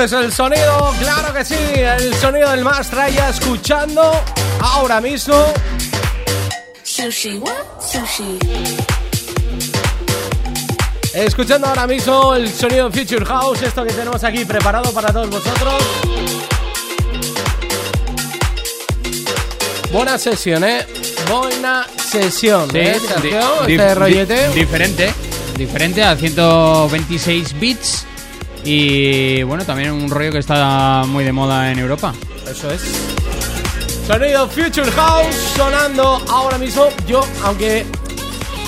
[0.00, 4.12] Este es el sonido, claro que sí, el sonido del más traya escuchando
[4.60, 5.34] ahora mismo.
[6.84, 7.52] Sushi, what?
[7.80, 8.38] Sushi.
[11.14, 15.74] Escuchando ahora mismo el sonido Future House, esto que tenemos aquí preparado para todos vosotros.
[19.90, 20.86] Buena sesión, ¿eh?
[21.28, 23.40] Buena sesión, Sí, ¿eh, di- Sergio?
[23.66, 24.48] di- Este di- rollete.
[24.50, 25.12] diferente,
[25.56, 28.04] diferente a 126 bits
[28.64, 32.14] y bueno, también un rollo que está muy de moda en Europa.
[32.48, 32.82] Eso es.
[34.06, 36.88] Sonido Future House sonando ahora mismo.
[37.06, 37.84] Yo, aunque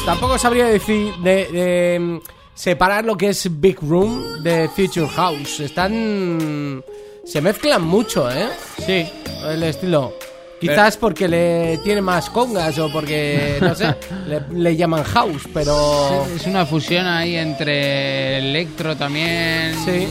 [0.04, 2.18] tampoco sabría decir de, de, mm,
[2.54, 5.60] separar lo que es Big Room de Future House.
[5.60, 6.84] Están.
[7.24, 8.48] Se mezclan mucho, ¿eh?
[8.84, 9.08] Sí.
[9.44, 10.14] El estilo.
[10.60, 13.94] Quizás porque le tiene más congas o porque, no sé,
[14.26, 16.26] le, le llaman house, pero...
[16.36, 19.74] Es una fusión ahí entre electro también.
[19.84, 20.06] Sí.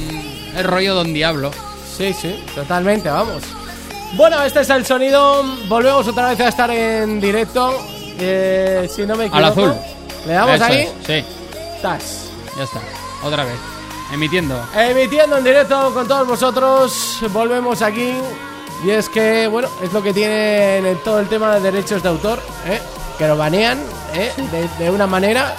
[0.57, 1.51] El rollo Don Diablo.
[1.95, 3.43] Sí, sí, totalmente, vamos.
[4.15, 5.43] Bueno, este es el sonido.
[5.67, 7.71] Volvemos otra vez a estar en directo.
[8.19, 9.37] Eh, si no me equivoco.
[9.37, 9.73] Al azul.
[10.25, 10.77] ¿Le damos Eso ahí?
[10.79, 11.23] es, Sí,
[11.81, 12.29] Tas.
[12.57, 12.79] ya está.
[13.23, 13.53] Otra vez.
[14.11, 14.59] Emitiendo.
[14.75, 17.19] Emitiendo en directo con todos vosotros.
[17.31, 18.13] Volvemos aquí.
[18.85, 22.09] Y es que, bueno, es lo que tienen en todo el tema de derechos de
[22.09, 22.79] autor, ¿eh?
[23.17, 23.77] que lo banean
[24.13, 24.31] ¿eh?
[24.51, 25.53] de, de una manera.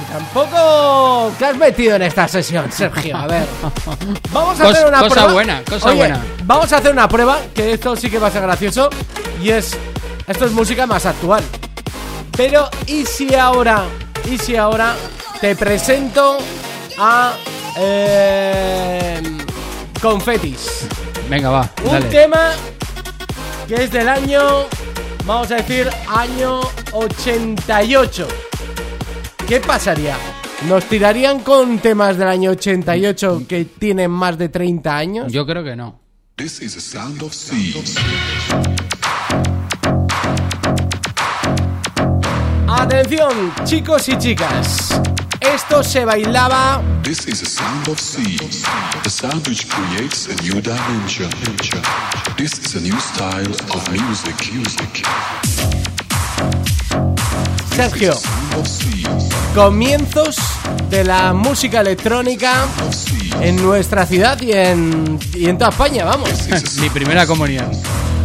[0.00, 3.16] Y tampoco te has metido en esta sesión, Sergio.
[3.16, 3.46] A ver,
[4.32, 5.32] vamos a Cos- hacer una cosa prueba.
[5.32, 6.24] buena, cosa Oye, buena.
[6.44, 8.90] Vamos a hacer una prueba, que esto sí que va a ser gracioso.
[9.42, 9.76] Y es,
[10.26, 11.42] esto es música más actual.
[12.36, 13.84] Pero, ¿y si ahora,
[14.30, 14.94] y si ahora
[15.40, 16.36] te presento
[16.98, 17.32] a
[17.78, 19.22] eh,
[20.02, 20.86] Confetis?
[21.28, 21.70] Venga, va.
[21.84, 22.06] Un dale.
[22.08, 22.50] tema
[23.66, 24.40] que es del año,
[25.24, 26.60] vamos a decir, año
[26.92, 28.28] 88.
[29.48, 30.16] ¿Qué pasaría?
[30.68, 35.32] ¿Nos tirarían con temas del año 88 que tienen más de 30 años?
[35.32, 36.00] Yo creo que no.
[36.36, 37.94] This is the sound of seas.
[42.68, 45.00] Atención, chicos y chicas.
[45.54, 48.62] Esto se bailaba This is the sound of seas.
[49.04, 51.30] The sound which creates a new dimension.
[52.36, 54.34] This is a new style of music.
[54.52, 55.06] Music.
[57.74, 58.18] Sergio.
[59.54, 60.36] Comienzos
[60.90, 62.66] de la música electrónica
[63.40, 66.30] en nuestra ciudad y en, y en toda España, vamos.
[66.80, 67.70] Mi primera comunión.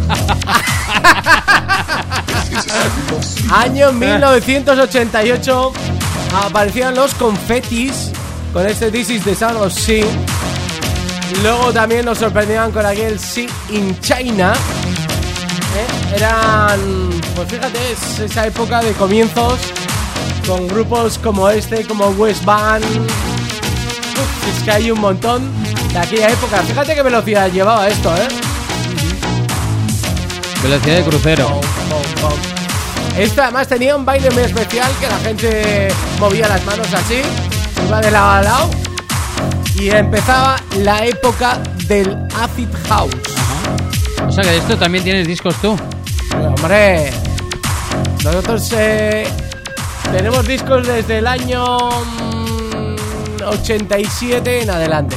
[3.52, 5.72] Año 1988
[6.34, 8.10] aparecían los confetis
[8.52, 10.04] con este This is the Sound of Sea.
[11.42, 14.52] Luego también nos sorprendían con aquel Sea in China.
[15.76, 16.16] ¿eh?
[16.16, 19.58] Eran, pues fíjate, es esa época de comienzos
[20.46, 22.84] con grupos como este, como West Band.
[22.84, 25.42] Uf, es que hay un montón
[25.92, 26.62] de aquella época.
[26.62, 28.28] Fíjate qué velocidad llevaba esto, ¿eh?
[30.62, 31.48] Velocidad de crucero.
[31.48, 31.62] Pom,
[32.20, 32.51] pom, pom.
[33.16, 35.88] Esto además tenía un baile muy especial que la gente
[36.18, 37.20] movía las manos así,
[37.86, 38.70] iba de lado a lado
[39.78, 43.14] y empezaba la época del acid house.
[44.26, 45.76] O sea que de esto también tienes discos tú.
[46.30, 47.10] Pero, hombre,
[48.24, 49.26] nosotros eh,
[50.10, 55.16] tenemos discos desde el año mm, 87 en adelante.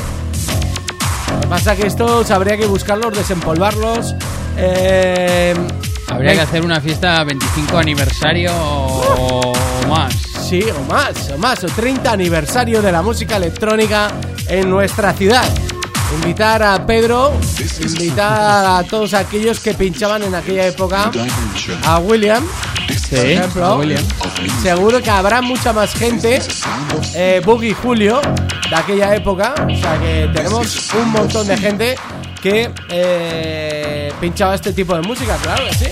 [1.33, 4.15] Lo que pasa que estos habría que buscarlos, desempolvarlos.
[4.57, 5.53] eh,
[6.07, 9.53] Habría que hacer una fiesta 25 aniversario o
[9.89, 10.13] más.
[10.47, 14.11] Sí, o más, o más, o 30 aniversario de la música electrónica
[14.47, 15.45] en nuestra ciudad.
[16.13, 17.33] Invitar a Pedro,
[17.81, 21.11] invitar a todos aquellos que pinchaban en aquella época,
[21.83, 22.43] a William,
[23.09, 23.81] por ejemplo.
[24.61, 26.39] Seguro que habrá mucha más gente,
[27.15, 28.21] eh, Boogie Julio,
[28.69, 29.55] de aquella época.
[29.67, 31.95] O sea que tenemos un montón de gente
[32.41, 33.84] que eh,
[34.19, 35.85] pinchaba este tipo de música, claro que sí.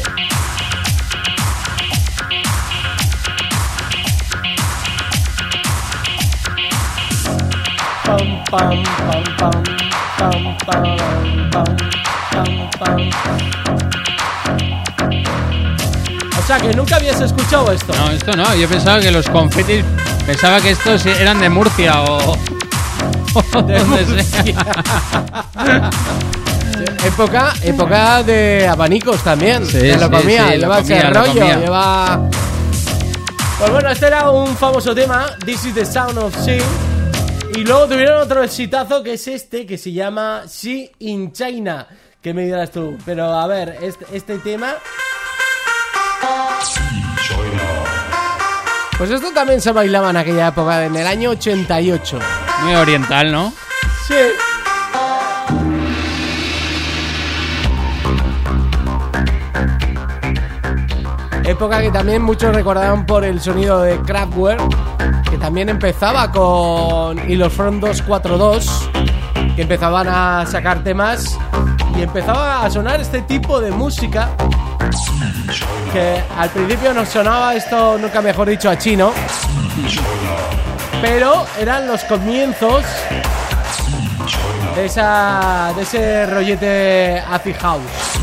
[8.03, 9.57] Pam, pam, pam, pam,
[10.17, 11.67] pam, pam,
[12.31, 13.09] pam, pam,
[16.37, 17.93] O sea, que nunca habías escuchado esto.
[17.95, 18.53] No, esto no.
[18.55, 19.83] Yo pensaba que los confetis,
[20.25, 22.33] pensaba que estos eran de Murcia o...
[23.33, 24.23] o de donde Murcia.
[24.23, 25.89] sea.
[27.05, 29.65] Época, época de abanicos también.
[29.65, 31.57] Sí, Se lo sí, comía, sí, lleva ese rollo, comía.
[31.59, 32.29] lleva.
[33.59, 36.63] Pues bueno, este era un famoso tema, This is the Sound of Sea.
[37.55, 41.87] Y luego tuvieron otro exitazo que es este, que se llama Sea in China.
[42.21, 42.97] Que me dirás tú.
[43.05, 44.73] Pero a ver, este, este tema.
[48.97, 52.19] Pues esto también se bailaba en aquella época, en el año 88.
[52.63, 53.53] Muy oriental, ¿no?
[54.07, 54.13] Sí.
[61.45, 64.61] Época que también muchos recordaron por el sonido de Kraftwerk,
[65.29, 68.89] que también empezaba con y los Front 242,
[69.55, 71.37] que empezaban a sacar temas
[71.97, 74.29] y empezaba a sonar este tipo de música
[75.91, 79.11] que al principio nos sonaba esto, nunca mejor dicho, a chino,
[81.01, 82.83] pero eran los comienzos
[84.75, 88.22] de esa de ese rollete acid house.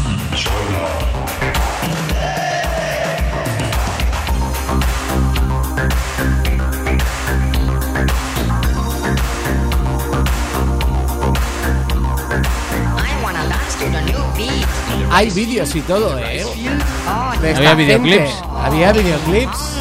[15.10, 16.44] Hay vídeos y todo, ¿eh?
[17.40, 18.30] De esta Había videoclips.
[18.62, 19.76] Había videoclips.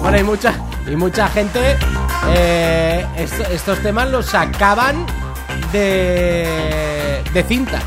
[0.00, 0.54] Bueno, y mucha,
[0.90, 1.76] y mucha gente.
[2.34, 5.06] eh, esto- estos temas los sacaban
[5.72, 7.82] de, de cintas.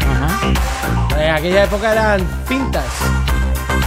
[0.00, 0.52] Ajá.
[1.22, 2.84] En aquella época eran cintas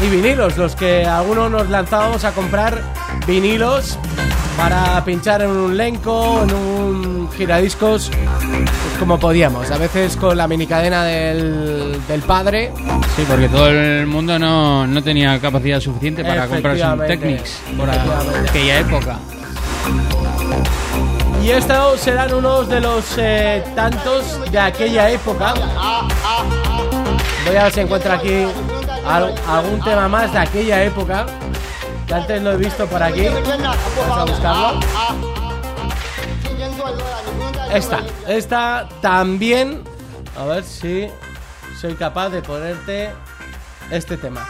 [0.03, 2.81] y vinilos, los que algunos nos lanzábamos a comprar
[3.27, 3.97] vinilos
[4.57, 8.09] para pinchar en un lenco, en un giradiscos,
[8.65, 9.69] pues como podíamos.
[9.71, 12.71] A veces con la minicadena del, del padre.
[13.15, 17.05] Sí, porque todo el mundo no, no tenía capacidad suficiente para comprarse un.
[17.07, 19.17] Technics por aquella época.
[21.43, 25.53] Y estos serán unos de los eh, tantos de aquella época.
[27.47, 28.45] Voy a ver si encuentro aquí
[29.07, 31.25] al- algún tema más de aquella época.
[32.05, 33.25] Que antes lo he visto por aquí.
[33.27, 34.79] Vamos a buscarlo.
[37.73, 39.83] Esta, esta también.
[40.37, 41.07] A ver si
[41.79, 43.09] soy capaz de ponerte
[43.89, 44.45] este tema.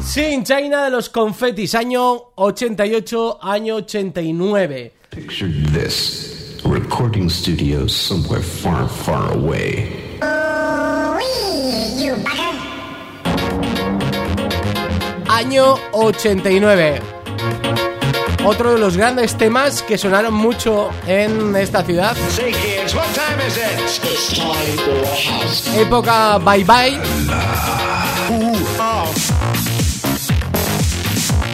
[0.00, 4.92] Sin China de los confetis, año 88, año 89.
[5.10, 10.20] Picture this a recording studio somewhere far, far away.
[15.28, 17.00] Año 89.
[18.44, 22.14] Otro de los grandes temas que sonaron mucho en esta ciudad.
[25.76, 27.00] Época Bye Bye.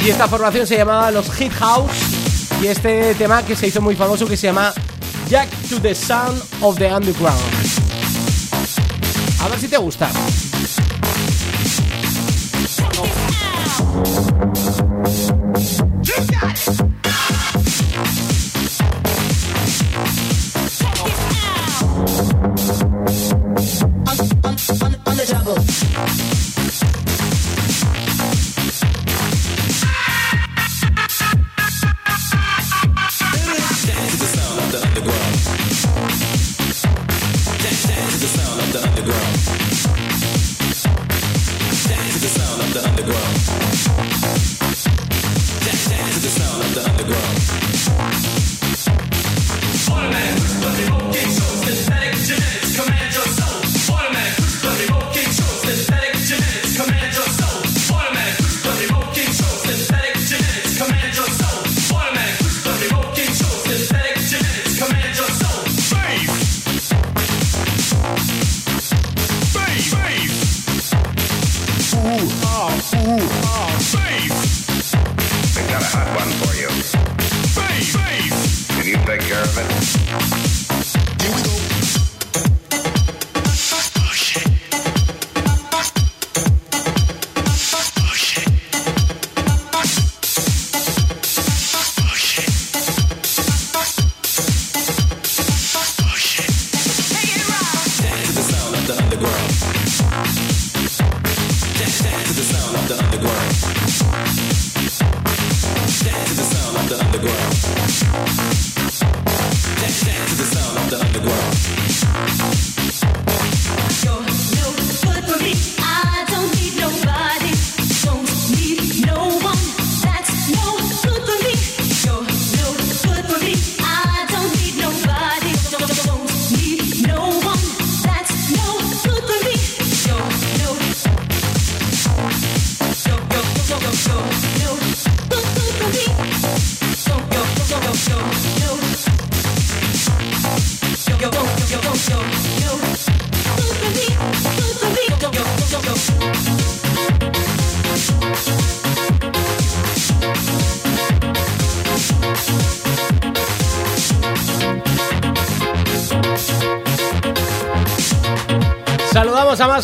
[0.05, 1.93] Y esta formación se llamaba los Hit House.
[2.61, 4.73] Y este tema que se hizo muy famoso que se llama
[5.29, 7.41] Jack to the Sound of the Underground.
[9.41, 10.11] A ver si te gusta.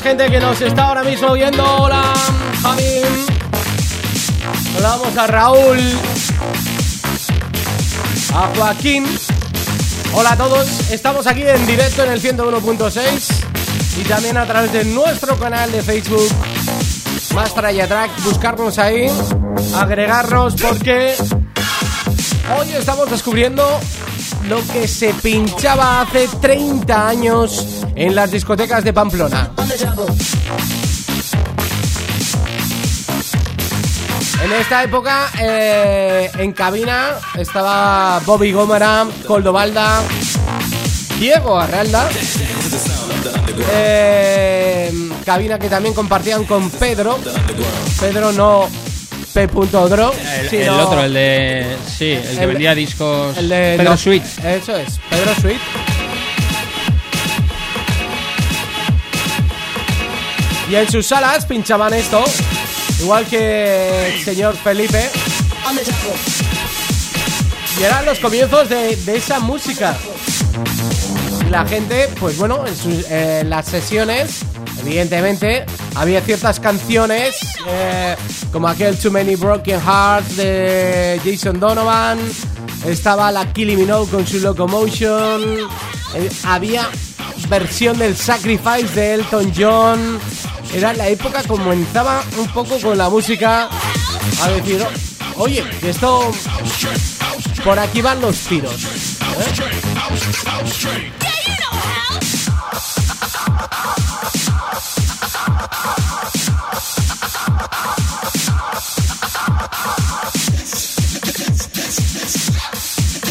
[0.03, 1.65] Gente que nos está ahora mismo viendo.
[1.65, 2.03] Hola,
[2.63, 3.03] Javi.
[4.73, 5.79] Saludamos a Raúl.
[8.35, 9.07] A Joaquín.
[10.13, 10.91] Hola a todos.
[10.91, 15.83] Estamos aquí en directo en el 101.6 y también a través de nuestro canal de
[15.83, 16.29] Facebook.
[17.35, 19.09] Más Track, buscarnos ahí,
[19.77, 21.15] agregarnos porque
[22.59, 23.63] hoy estamos descubriendo
[24.49, 29.46] lo que se pinchaba hace 30 años en las discotecas de Pamplona.
[34.47, 40.01] En esta época, eh, en cabina estaba Bobby Gómara, Coldo Balda,
[41.19, 42.09] Diego Arralda.
[43.73, 44.93] eh,
[45.25, 47.19] cabina que también compartían con Pedro.
[47.99, 48.69] Pedro no
[49.35, 51.77] P.Dro, El, sino el otro, el de.
[51.99, 53.37] Sí, el que vendía discos.
[53.37, 54.23] el de Pedro los- Sweet.
[54.45, 55.59] Eso es, Pedro Sweet.
[60.71, 62.25] Y en sus salas pinchaban esto,
[63.01, 65.11] igual que el señor Felipe.
[67.79, 69.97] Y eran los comienzos de, de esa música.
[71.51, 74.41] La gente, pues bueno, en, sus- en las sesiones,
[74.81, 75.65] evidentemente,
[75.95, 77.37] había ciertas canciones,
[77.69, 78.17] eh,
[78.53, 82.19] como aquel Too Many Broken Hearts de Jason Donovan,
[82.87, 85.43] estaba la Killing Minogue con su Locomotion,
[86.15, 86.89] eh, había
[87.49, 90.19] versión del Sacrifice de Elton John.
[90.75, 93.69] Era la época comenzaba un poco con la música
[94.43, 94.85] a decir,
[95.37, 96.31] "Oh, oye, que esto
[97.65, 98.75] por aquí van los tiros.
[98.85, 100.27] ¿eh?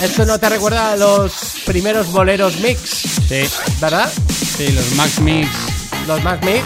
[0.02, 1.32] Esto no te recuerda a los
[1.66, 2.82] primeros boleros mix,
[3.28, 3.44] Sí,
[3.82, 4.12] ¿verdad?
[4.58, 5.50] sí, los Max Mix.
[6.08, 6.64] Los Mac Mix.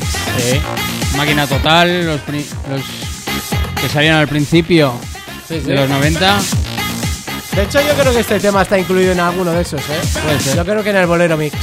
[1.18, 2.20] Máquina Total, los,
[2.70, 2.82] los
[3.82, 4.94] que salían al principio
[5.48, 5.68] Sí, sí.
[5.68, 6.40] de los 90.
[7.56, 10.00] De hecho, yo creo que este tema está incluido en alguno de esos, ¿eh?
[10.24, 10.56] Puede ser.
[10.56, 11.56] Yo creo que en el bolero mix.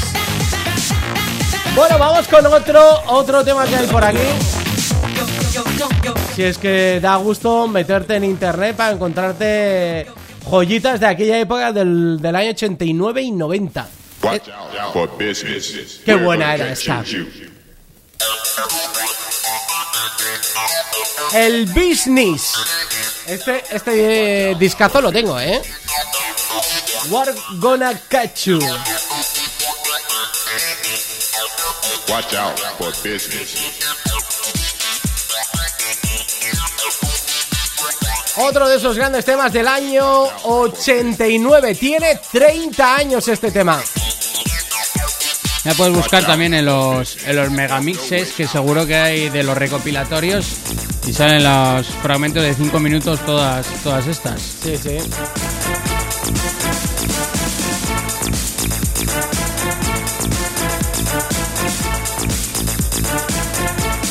[1.74, 4.18] Bueno, vamos con otro, otro tema que hay por aquí.
[6.34, 10.06] Si es que da gusto meterte en internet para encontrarte
[10.50, 13.88] joyitas de aquella época del, del año 89 y 90.
[14.22, 16.00] Watch out for business.
[16.04, 17.04] Qué buena era esta.
[21.32, 22.52] El Business.
[23.26, 25.60] Este, este eh, discazo lo tengo, ¿eh?
[27.10, 28.58] We're gonna catch you.
[32.08, 33.56] Watch out for business.
[38.38, 41.74] Otro de esos grandes temas del año 89.
[41.74, 43.82] Tiene 30 años este tema.
[45.66, 49.58] Ya puedes buscar también en los, en los megamixes, que seguro que hay de los
[49.58, 50.46] recopilatorios.
[51.08, 54.40] Y salen los fragmentos de 5 minutos todas, todas estas.
[54.62, 54.98] Sí, sí.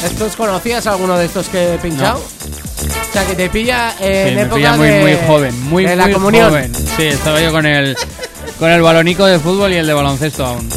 [0.05, 2.19] ¿Estos conocías alguno de estos que he pinchado?
[2.19, 5.85] O sea, que te pilla en Sí, me época pilla muy, de, muy joven, muy,
[5.85, 6.49] de la muy comunión.
[6.49, 6.75] joven.
[6.75, 7.97] Sí, estaba yo con el,
[8.59, 10.69] con el balonico de fútbol y el de baloncesto aún.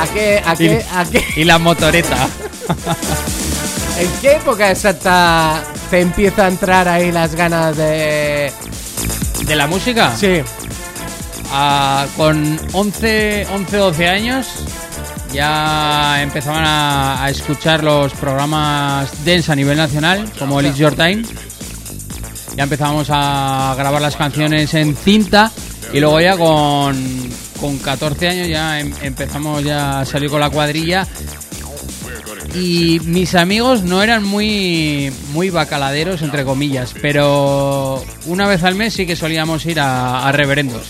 [0.00, 2.16] ¿A qué, a qué, a qué, Y la motoreta.
[3.98, 8.50] ¿En qué época exacta te empieza a entrar ahí las ganas de...?
[9.44, 10.16] ¿De la música?
[10.16, 10.40] Sí.
[11.52, 14.46] Ah, con 11, 11, 12 años
[15.34, 20.94] ya empezaban a, a escuchar los programas dance a nivel nacional, como el It's Your
[20.94, 21.22] Time.
[22.56, 25.52] Ya empezábamos a grabar las canciones en cinta
[25.92, 26.96] y luego ya con,
[27.60, 31.06] con 14 años ya em- empezamos ya a salir con la cuadrilla
[32.54, 38.94] y mis amigos no eran muy muy bacaladeros entre comillas, pero una vez al mes
[38.94, 40.88] sí que solíamos ir a, a reverendos.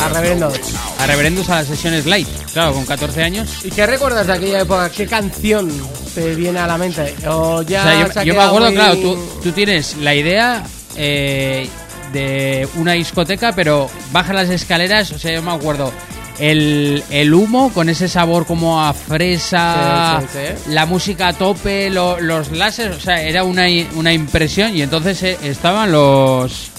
[0.00, 0.54] A reverendos.
[0.98, 3.48] A reverendos a las sesiones light, claro, con 14 años.
[3.62, 4.90] ¿Y qué recuerdas de aquella época?
[4.90, 5.70] ¿Qué canción
[6.14, 7.14] te viene a la mente?
[7.28, 10.64] O ya O sea, yo, yo me acuerdo, muy- claro, tú, tú tienes la idea
[10.96, 11.68] eh,
[12.12, 15.92] de una discoteca, pero bajas las escaleras, o sea, yo me acuerdo.
[16.38, 20.70] El, el humo con ese sabor como a fresa, Sí, sí, sí.
[20.72, 25.22] la música a tope, lo- los láseres, o sea, era una, una impresión y entonces
[25.22, 26.70] eh, estaban los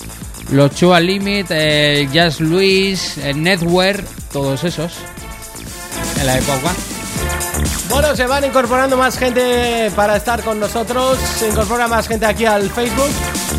[0.51, 4.91] los Chua Limit, eh, Jazz Luis, eh, Netwear, todos esos
[6.19, 6.73] en la época.
[7.94, 11.20] Bueno, se van incorporando más gente para estar con nosotros.
[11.20, 13.11] Se incorpora más gente aquí al Facebook.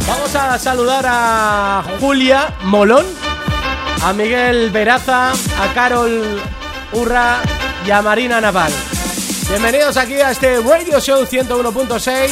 [0.09, 3.07] Vamos a saludar a Julia Molón,
[4.03, 6.43] a Miguel Veraza, a Carol
[6.95, 7.43] Urra,
[7.87, 8.73] y a Marina Naval.
[9.49, 12.31] Bienvenidos aquí a este Radio Show 101.6.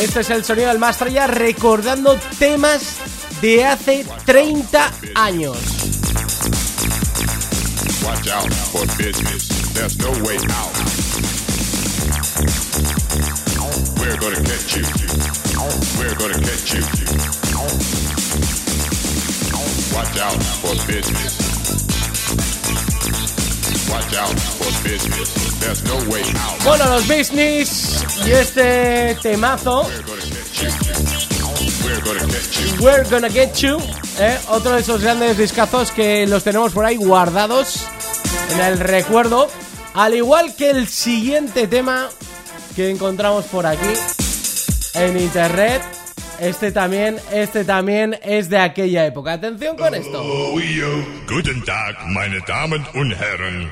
[0.00, 2.96] Este es el sonido del Mastraya recordando temas
[3.42, 5.58] de hace 30 años.
[8.02, 9.53] Watch out for business.
[9.74, 10.74] There's no way out.
[13.98, 14.84] We're gonna get you.
[15.98, 16.82] We're gonna get you.
[19.94, 21.32] Watch out for business.
[23.90, 25.58] Watch out for business.
[25.60, 26.64] There's no way out.
[26.64, 29.82] Bueno, los business y este temazo,
[31.84, 32.84] We're gonna get you.
[32.84, 33.78] We're Gonna Get You,
[34.18, 34.38] ¿eh?
[34.48, 37.86] otro de esos grandes discazos que los tenemos por ahí guardados
[38.50, 39.48] en el recuerdo,
[39.94, 42.10] al igual que el siguiente tema
[42.74, 43.94] que encontramos por aquí
[44.94, 45.82] en internet.
[46.40, 49.34] Este también, este también es de aquella época.
[49.34, 50.20] Atención con esto.
[50.20, 50.58] Oh.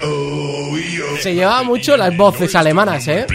[0.01, 0.77] Oh.
[1.21, 3.27] Se llevaba mucho las voces alemanas, ¿eh?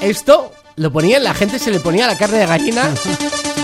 [0.00, 2.90] Esto lo ponían, la gente se le ponía la carne de gallina,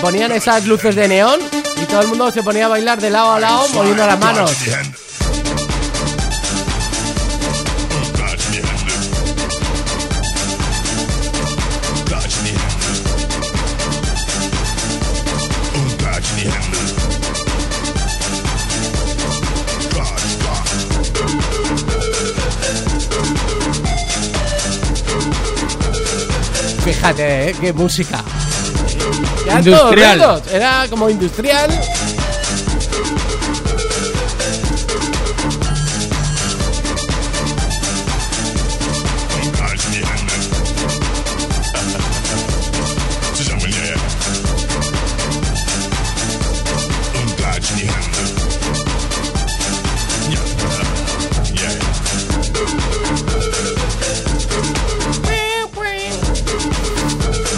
[0.01, 1.41] ponían esas luces de neón
[1.81, 4.53] y todo el mundo se ponía a bailar de lado a lado moviendo las manos.
[26.89, 27.57] Fíjate, ¿eh?
[27.61, 28.25] qué música.
[29.45, 30.19] Eran Industrial.
[30.19, 31.69] todos Era como industrial.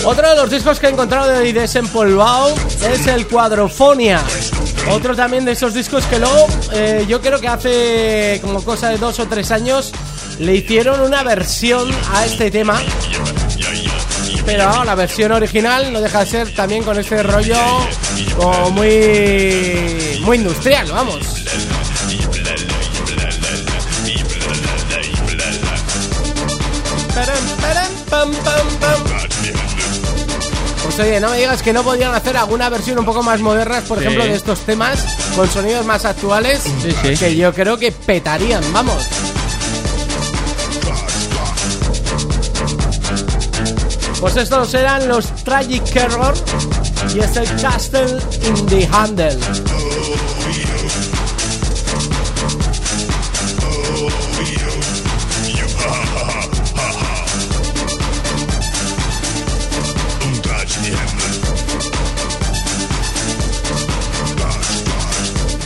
[0.05, 2.55] Otro de los discos que he encontrado y desempolvado
[2.90, 4.22] es el Cuadrofonia.
[4.90, 8.98] Otro también de esos discos que luego, eh, yo creo que hace como cosa de
[8.98, 9.93] dos o tres años,
[10.39, 12.81] le hicieron una versión a este tema.
[14.47, 17.59] Pero no, la versión original no deja de ser también con este rollo
[18.36, 21.40] como muy, muy industrial, vamos.
[28.10, 28.69] Pam, pam,
[31.01, 33.98] oye, no me digas que no podían hacer alguna versión un poco más moderna, por
[33.98, 34.05] Sí.
[34.05, 34.98] ejemplo, de estos temas,
[35.36, 37.16] con sonidos más actuales, Sí, sí.
[37.16, 39.06] que yo creo que petarían, vamos.
[44.20, 46.35] Pues estos eran los Tragic Error
[47.14, 49.39] y es el Castle in the Handle.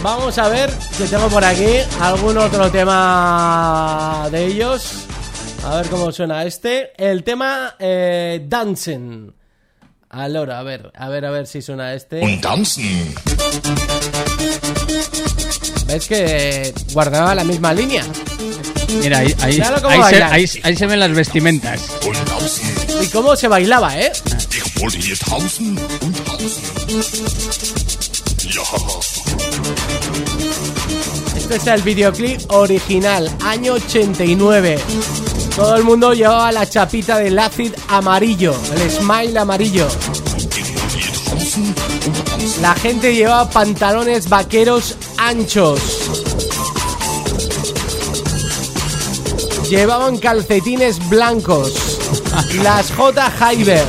[0.05, 5.06] Vamos a ver que tengo por aquí algún otro tema de ellos.
[5.64, 6.93] A ver cómo suena este.
[7.02, 9.31] El tema eh, Dancing.
[10.10, 12.20] Allora, a ver, a ver, a ver si suena este.
[12.20, 13.14] Und tanzen.
[15.86, 18.05] ¿Ves que guardaba la misma línea?
[19.01, 21.81] Mira, ahí, ahí, se, ahí- ahí se ven las vestimentas.
[23.02, 24.12] ¿Y cómo se bailaba, eh?
[28.47, 28.59] Ich
[31.55, 34.76] Este es el videoclip original, año 89.
[35.55, 39.86] Todo el mundo llevaba la chapita del acid amarillo, el smile amarillo.
[42.60, 45.78] La gente llevaba pantalones vaqueros anchos.
[49.70, 51.72] Llevaban calcetines blancos.
[52.64, 53.31] Las J.
[53.31, 53.86] Hyber.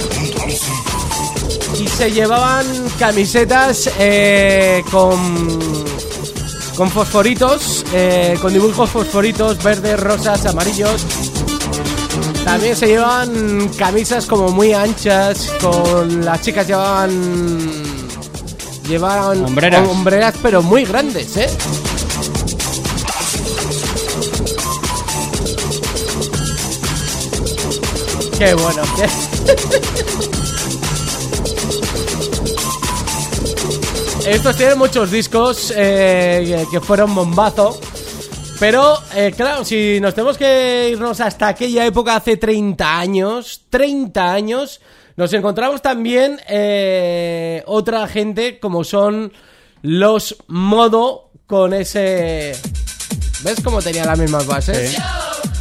[1.80, 2.68] Y se llevaban
[3.00, 5.75] camisetas eh, con
[6.76, 11.06] con fosforitos, eh, con dibujos fosforitos verdes, rosas, amarillos.
[12.44, 17.12] También se llevaban camisas como muy anchas, con las chicas llevaban
[18.88, 19.88] llevaban Hombreras.
[19.90, 21.50] hombreras pero muy grandes, ¿eh?
[28.38, 28.84] Qué bueno.
[34.26, 37.80] Estos tienen muchos discos eh, que fueron bombazo.
[38.60, 44.32] Pero, eh, claro, si nos tenemos que irnos hasta aquella época, hace 30 años, 30
[44.34, 44.82] años,
[45.18, 49.32] Nos encontramos también eh, otra gente como son
[49.82, 52.54] los Modo con ese...
[53.42, 54.98] ¿Ves cómo tenía las mismas bases?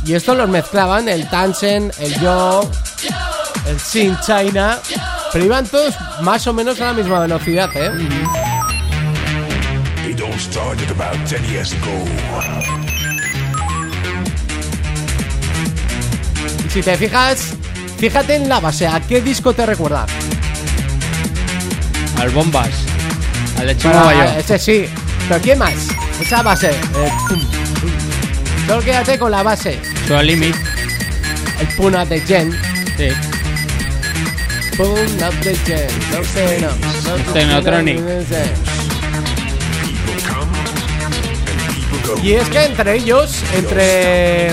[0.07, 2.69] Y estos los mezclaban, el Tansen, el Yo,
[3.69, 4.81] el Sin China,
[5.33, 7.91] pero iban todos más o menos a la misma velocidad, ¿eh?
[10.35, 12.05] All started about 10 years ago.
[16.67, 17.55] Y si te fijas,
[17.99, 20.07] fíjate en la base, ¿a qué disco te recuerda?
[22.21, 22.71] Al Bombas.
[23.59, 24.23] Al de Chimo Bueno, Bayo.
[24.23, 24.87] a- ese sí,
[25.29, 25.75] pero ¿quién más?
[26.21, 26.71] Esa base.
[26.71, 27.91] eh, pum, pum.
[28.67, 29.79] Solo quédate con la base.
[30.09, 30.57] Su Limit.
[31.61, 32.51] El Puna de Gen.
[32.97, 33.09] Sí.
[34.77, 35.87] Puna de Gen.
[36.11, 36.69] No sé, no.
[36.69, 38.74] no sé, no sé.
[42.23, 44.53] Y es que entre ellos, entre.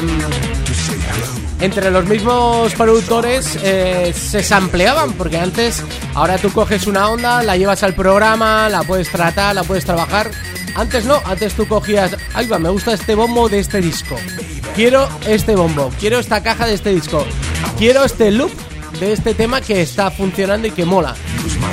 [1.61, 5.83] Entre los mismos productores eh, se sampleaban, porque antes,
[6.15, 10.31] ahora tú coges una onda, la llevas al programa, la puedes tratar, la puedes trabajar.
[10.75, 14.15] Antes no, antes tú cogías, ay va, me gusta este bombo de este disco.
[14.75, 17.23] Quiero este bombo, quiero esta caja de este disco,
[17.77, 18.51] quiero este loop
[19.07, 21.15] de este tema que está funcionando y que mola.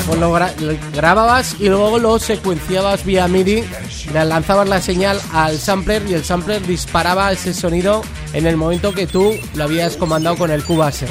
[0.06, 3.64] Pues lo, gra- lo grababas y luego lo secuenciabas vía MIDI,
[4.12, 8.02] lanzabas la señal al sampler y el sampler disparaba ese sonido
[8.32, 11.06] en el momento que tú lo habías comandado con el Cubase.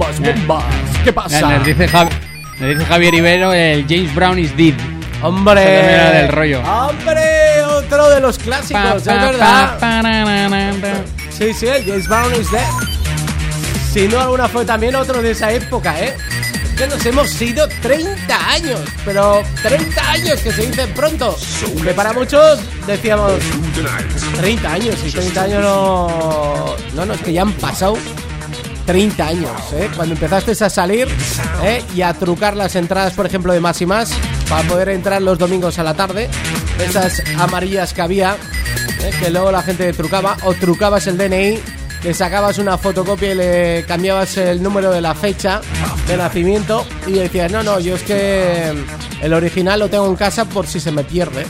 [0.00, 0.64] Bombas, bombas.
[1.04, 1.40] ¿Qué pasa?
[1.58, 2.10] Nos dice, Javi-
[2.58, 4.72] nos dice Javier Ibero, el James Brown is dead.
[5.22, 5.62] ¡Hombre!
[5.62, 6.60] Era del rollo.
[6.62, 7.62] ¡Hombre!
[7.64, 9.72] Otro de los clásicos, Pa, es pa, verdad.
[9.74, 10.72] pa, parararara.
[11.30, 12.64] Sí, sí, el James Brown is dead.
[13.92, 16.14] Si no, alguna fue también otro de esa época, ¿eh?
[16.64, 21.36] Es que nos hemos ido 30 años, pero 30 años que se dicen pronto.
[21.84, 23.32] Que para muchos decíamos
[24.38, 26.76] 30 años y 30 años no.
[26.94, 27.98] No, no, es que ya han pasado
[28.90, 29.88] 30 años, ¿eh?
[29.94, 31.06] Cuando empezaste a salir
[31.62, 31.80] ¿eh?
[31.94, 34.10] y a trucar las entradas, por ejemplo, de más y más,
[34.48, 36.28] para poder entrar los domingos a la tarde,
[36.84, 38.36] esas amarillas que había,
[39.04, 39.12] ¿eh?
[39.20, 41.60] que luego la gente trucaba, o trucabas el DNI,
[42.02, 45.60] le sacabas una fotocopia y le cambiabas el número de la fecha
[46.08, 48.74] de nacimiento y decías, no, no, yo es que
[49.22, 51.46] el original lo tengo en casa por si se me pierde.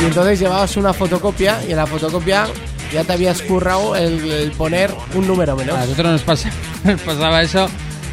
[0.00, 2.48] Y entonces llevabas una fotocopia y en la fotocopia
[2.94, 5.76] ya te habías currado el, el poner un número menos.
[5.76, 6.50] A nosotros nos, pasa,
[6.84, 7.68] nos pasaba eso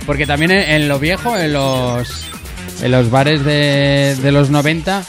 [0.05, 2.25] porque también en, en lo viejo, en los
[2.81, 5.03] en los bares de, de los 90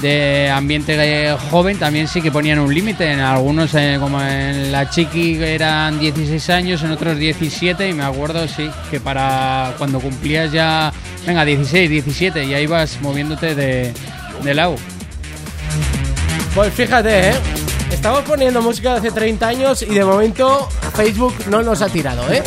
[0.00, 4.88] de ambiente joven también sí que ponían un límite en algunos eh, como en la
[4.88, 10.50] chiqui eran 16 años en otros 17 y me acuerdo sí que para cuando cumplías
[10.52, 10.92] ya
[11.26, 13.92] venga 16 17 ya ibas moviéndote de,
[14.42, 14.76] de lado
[16.54, 17.34] Pues fíjate, ¿eh?
[17.90, 22.30] Estamos poniendo música de hace 30 años y de momento Facebook no nos ha tirado,
[22.32, 22.42] ¿eh?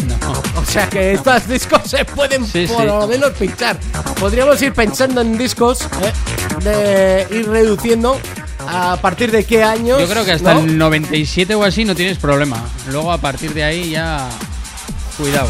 [0.59, 2.87] O sea que estos discos se pueden Sí, por sí.
[2.87, 3.77] lo menos pinchar.
[4.19, 6.63] Podríamos ir pensando en discos, ¿eh?
[6.63, 8.17] De ir reduciendo
[8.67, 9.99] a partir de qué años.
[9.99, 10.61] yo creo que hasta ¿no?
[10.61, 14.29] el 97 o así no tienes problema luego a partir de ahí ya
[15.17, 15.49] cuidado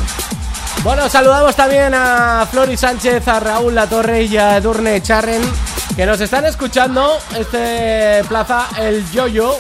[0.84, 5.44] Bueno, saludamos también a Flori Sánchez, a Raúl La Torre y a Edurne Charren,
[5.95, 7.20] que nos están escuchando.
[7.40, 9.56] Este plaza El Yoyo.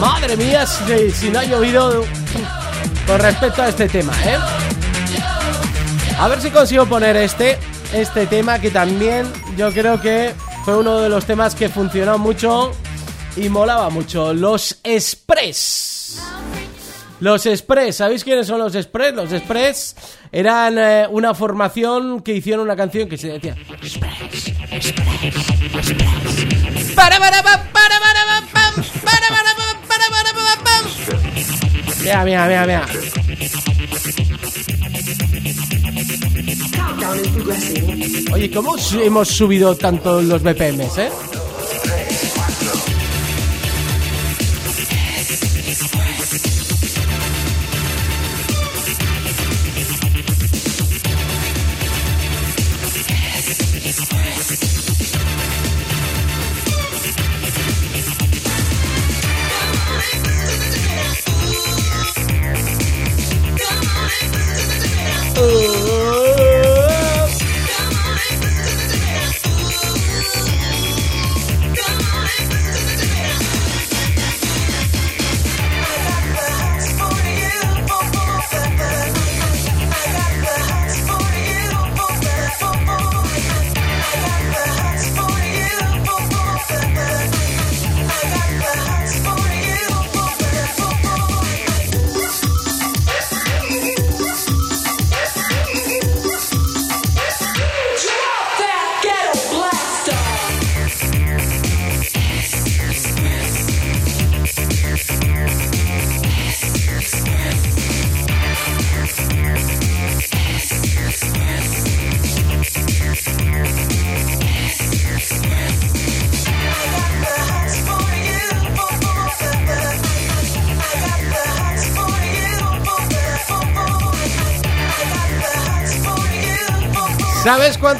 [0.00, 2.04] Madre mía, si, no ha llovido
[3.06, 4.38] con respecto a este tema, ¿eh?
[6.18, 7.58] A ver si consigo poner este,
[7.92, 9.26] este tema que también
[9.56, 10.34] yo creo que
[10.64, 12.72] fue uno de los temas que funcionó mucho
[13.36, 14.32] y molaba mucho.
[14.32, 16.20] Los Express.
[17.20, 19.14] Los Express, ¿sabéis quiénes son los Express?
[19.14, 19.96] Los Express
[20.30, 24.20] eran eh, una formación que hicieron una canción que se decía Express,
[24.70, 24.92] Express,
[25.24, 26.92] Express.
[26.94, 27.37] Para, para, pa, para,
[32.08, 32.86] Mira, mira, mira, mira.
[38.32, 41.10] Oye, ¿cómo hemos subido tanto los BPMs, eh?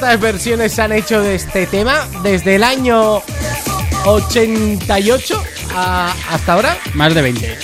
[0.08, 2.08] Cuántas versiones se han hecho de este tema?
[2.22, 3.20] Desde el año
[4.06, 5.42] 88
[5.74, 6.78] a- hasta ahora.
[6.94, 7.58] Más de 20.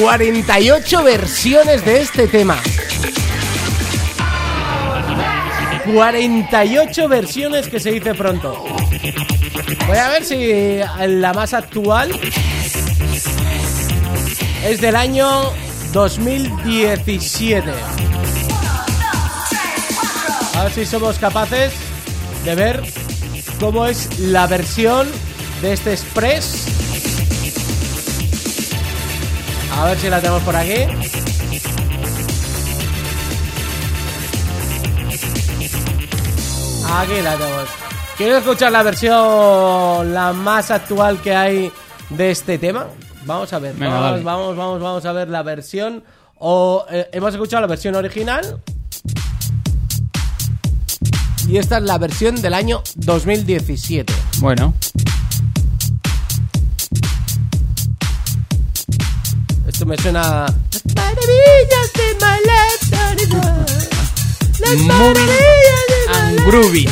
[0.00, 2.56] 48 versiones de este tema.
[5.92, 8.64] 48 versiones que se dice pronto.
[9.86, 10.78] Voy a ver si
[11.08, 12.10] la más actual
[14.64, 15.28] es del año
[15.92, 17.70] 2017.
[20.58, 21.72] A ver si somos capaces
[22.44, 22.82] de ver
[23.60, 25.06] cómo es la versión
[25.62, 26.66] de este Express.
[29.72, 30.82] A ver si la tenemos por aquí.
[36.90, 37.68] Aquí la tenemos.
[38.16, 41.70] ¿Quieres escuchar la versión la más actual que hay
[42.10, 42.88] de este tema?
[43.24, 43.74] Vamos a ver.
[43.74, 44.24] Venga, vamos, dale.
[44.24, 46.02] vamos, vamos, vamos a ver la versión.
[46.34, 48.60] O eh, hemos escuchado la versión original.
[51.48, 54.12] Y esta es la versión del año 2017.
[54.40, 54.74] Bueno,
[59.66, 60.20] Esto me suena.
[60.20, 62.86] Las maravillas de my life,
[64.58, 66.88] Las maravillas de and groovy.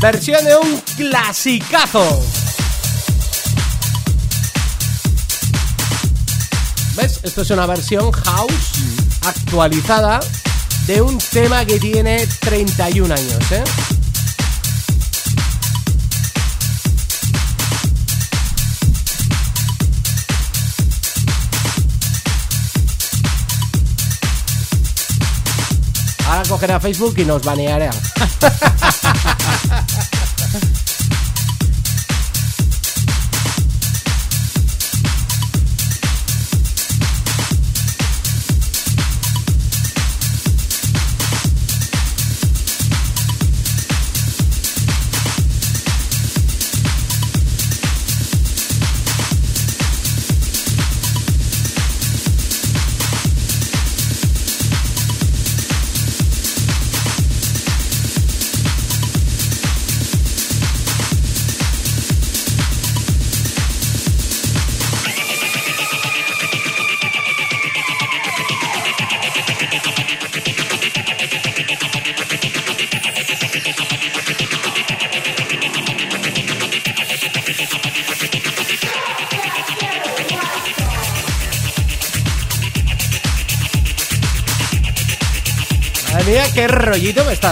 [0.00, 2.47] Versión de un clasicazo.
[7.22, 8.52] Esto es una versión house
[9.26, 10.20] actualizada
[10.86, 13.64] de un tema que tiene 31 años, ¿eh?
[26.26, 27.90] Ahora cogerá Facebook y nos baneará.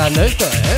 [0.01, 0.77] dando esto, ¿eh?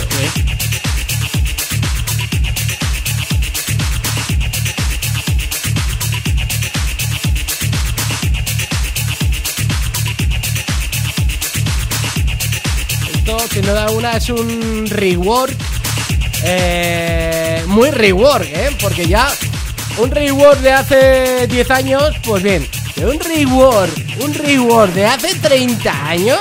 [13.14, 15.54] Esto, sin duda una, es un rework
[16.44, 18.70] eh, muy rework, ¿eh?
[18.80, 19.28] Porque ya
[19.98, 22.66] un rework de hace 10 años, pues bien,
[22.98, 26.38] un rework, un rework de hace 30 años,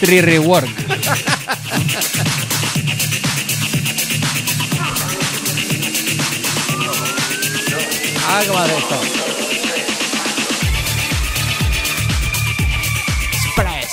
[0.00, 0.68] Tree Rework.
[8.52, 9.00] Madre esto.
[13.32, 13.92] Express.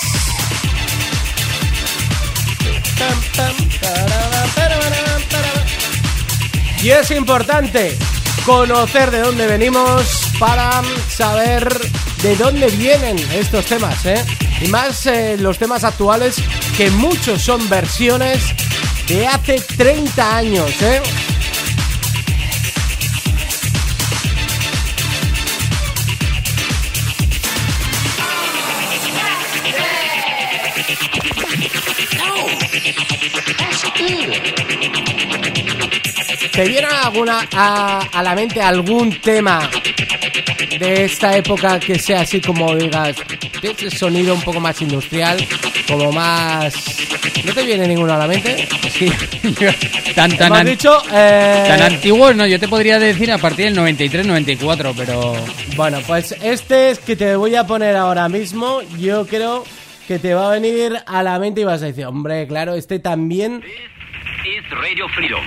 [6.82, 7.96] Y es importante
[8.46, 10.02] conocer de dónde venimos
[10.38, 11.68] para saber
[12.22, 14.24] de dónde vienen estos temas, ¿eh?
[14.60, 16.36] Y más eh, los temas actuales,
[16.76, 18.42] que muchos son versiones
[19.06, 21.00] de hace 30 años, ¿eh?
[36.52, 39.68] ¿Te viene alguna a, a la mente algún tema
[40.78, 43.16] de esta época que sea así como digas,
[43.60, 45.36] de ese sonido un poco más industrial,
[45.86, 46.74] como más...
[47.44, 48.68] ¿No te viene ninguno a la mente?
[48.90, 49.10] Sí.
[50.14, 51.02] tan, tan, an- dicho...
[51.12, 55.34] eh, tan antiguos, no, yo te podría decir a partir del 93, 94, pero
[55.76, 59.64] Bueno, pues este es que te voy a poner ahora mismo, yo creo
[60.06, 62.98] que te va a venir a la mente y vas a decir, hombre, claro, este
[62.98, 63.62] también
[64.44, 65.42] is Radio Freedom.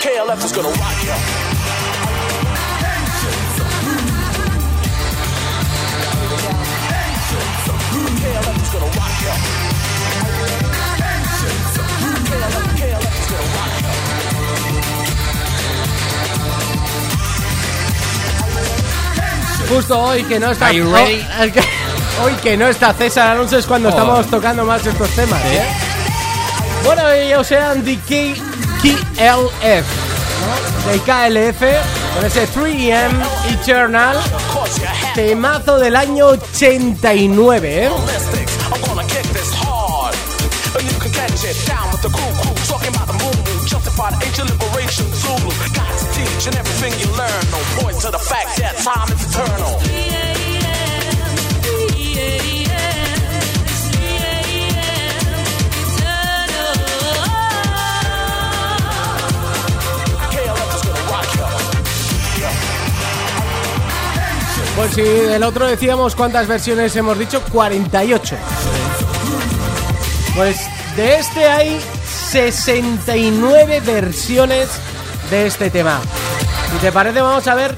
[0.00, 0.97] KLF is gonna rock
[19.68, 21.24] justo hoy que no está Are you ready?
[21.40, 21.44] Oh,
[22.24, 23.92] hoy que no está César Alonso es cuando Oh.
[23.92, 25.62] estamos tocando más estos temas, ¿eh?
[26.84, 28.40] Bueno, ellos sean de K-
[28.82, 29.86] KLF,
[30.40, 30.92] ¿no?
[30.92, 31.60] De KLF,
[32.14, 33.10] con ese 3M
[33.52, 34.16] Eternal,
[35.14, 37.90] temazo del año 89, ¿eh?
[64.78, 68.36] Pues si del otro decíamos cuántas versiones hemos dicho, 48.
[70.36, 70.56] Pues
[70.94, 71.80] de este hay
[72.30, 74.68] 69 versiones
[75.30, 76.00] de este tema.
[76.72, 77.76] Si te parece, vamos a ver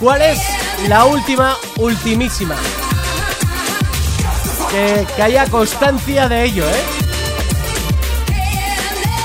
[0.00, 0.38] cuál es
[0.88, 2.56] la última, ultimísima.
[4.70, 6.82] Que, que haya constancia de ello, ¿eh?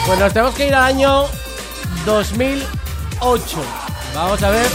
[0.06, 1.26] Pues nos tenemos que ir al año
[2.06, 3.46] 2008.
[4.16, 4.68] Vamos a ver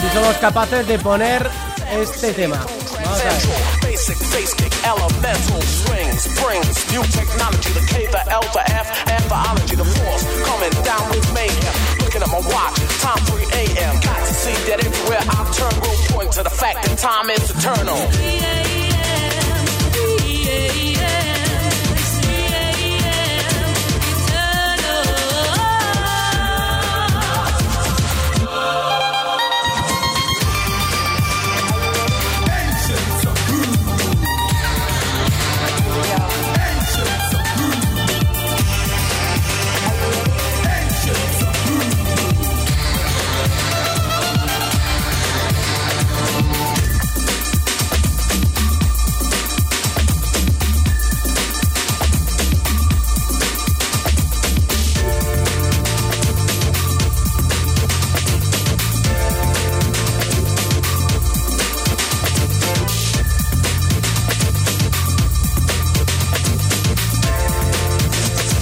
[0.00, 1.48] si somos capaces de poner
[1.92, 2.58] este tema.
[3.04, 3.75] Vamos a ver.
[4.06, 9.74] Basic, kick, elemental strings, springs, new technology, the K, the L, the F, and biology,
[9.74, 11.74] the force coming down with mayhem.
[11.98, 14.00] Looking at my watch, time 3 a.m.
[14.02, 17.50] Got to see that everywhere I turn will point to the fact that time is
[17.50, 18.75] eternal.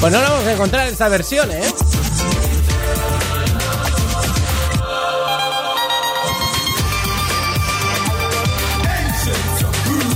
[0.05, 1.63] Pues no la vamos a encontrar esta versión, ¿eh?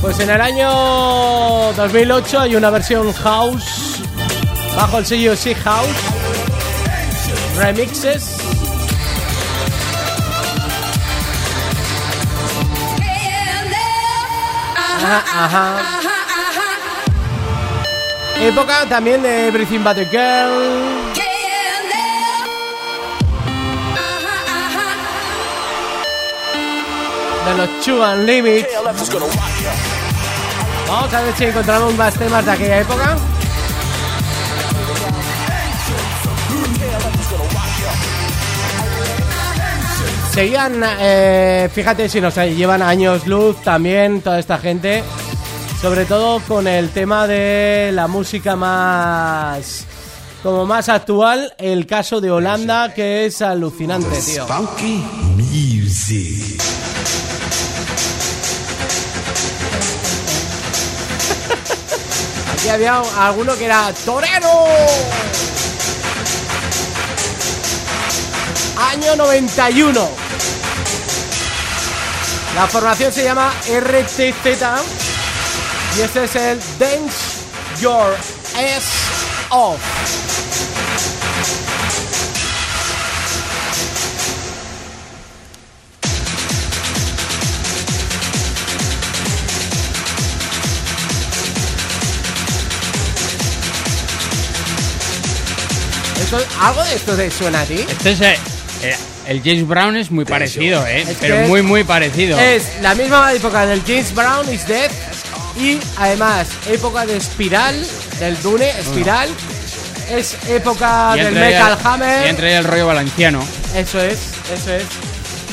[0.03, 4.03] Pues en el año 2008 hay una versión house
[4.77, 5.89] bajo el sello Sea House
[7.57, 8.37] remixes.
[14.77, 15.98] Ajá, ajá.
[18.41, 21.09] Época también de Everything But Girl.
[27.45, 27.99] De los rock you.
[30.89, 33.19] Vamos a ver si encontramos más temas de aquella época.
[40.33, 45.03] Seguían, eh, fíjate si nos llevan años luz también toda esta gente,
[45.81, 49.85] sobre todo con el tema de la música más,
[50.43, 54.45] como más actual, el caso de Holanda que es alucinante, tío.
[54.47, 55.05] Funky
[55.37, 56.61] music.
[62.55, 64.67] Aquí había alguno que era torero.
[68.91, 70.09] Año 91.
[72.57, 74.98] La formación se llama RTZ
[75.97, 77.17] y este es el Dance
[77.81, 78.15] Your
[78.57, 78.85] Ass
[79.51, 79.81] Off.
[96.23, 97.85] Esto- ¿Algo de esto te suena a ti?
[97.89, 98.37] Este es, eh,
[98.83, 98.97] eh,
[99.29, 101.03] El James Brown es muy parecido, ¿eh?
[101.09, 102.39] Es Pero muy, muy parecido.
[102.39, 104.91] Es la misma época del James Brown is Dead
[105.59, 107.87] y además época de Spiral,
[108.21, 109.29] del Dune, Spiral.
[110.11, 112.27] Es época del Metal el- Hammer.
[112.27, 113.41] Y entra ahí el rollo valenciano.
[113.75, 114.19] Eso es,
[114.53, 114.85] eso es.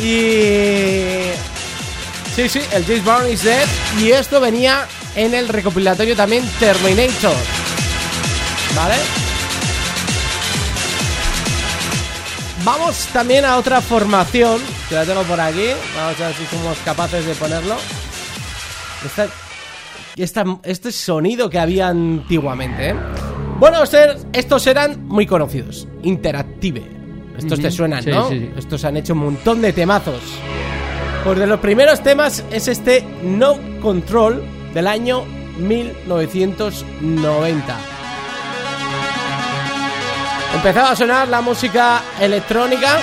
[0.02, 1.32] Y.
[2.36, 3.68] Sí, sí, el James Brown is Dead.
[3.99, 7.36] Y esto venía en el recopilatorio también Terminator.
[8.76, 8.95] ¿Vale?
[12.64, 14.61] Vamos también a otra formación.
[14.90, 15.69] Que la tengo por aquí.
[15.95, 17.76] Vamos a ver si somos capaces de ponerlo.
[19.06, 19.27] Esta,
[20.23, 22.95] esta- este sonido que había antiguamente, ¿eh?
[23.59, 23.79] Bueno,
[24.33, 25.87] estos eran muy conocidos.
[26.03, 26.83] Interactive.
[27.37, 28.29] Estos te suenan, Sí, ¿no?
[28.29, 28.49] sí, sí.
[28.57, 30.21] Estos han hecho un montón de temazos.
[31.23, 34.43] Pues de los primeros temas es este No Control
[34.73, 35.23] del año
[35.57, 37.75] 1990.
[40.55, 42.97] Empezaba a sonar la música electrónica.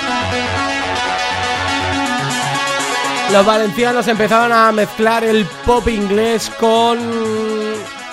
[3.33, 6.99] Los valencianos empezaban a mezclar el pop inglés con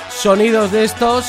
[0.09, 1.25] sonidos de estos.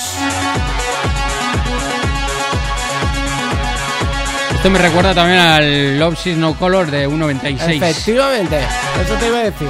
[4.55, 7.83] Esto me recuerda también al Love No Color de 1.96.
[7.83, 8.61] Efectivamente,
[9.05, 9.69] eso te iba a decir.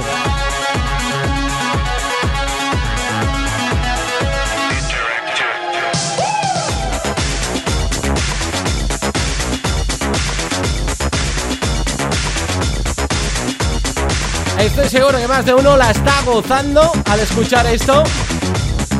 [14.61, 18.03] Estoy seguro que más de uno la está gozando al escuchar esto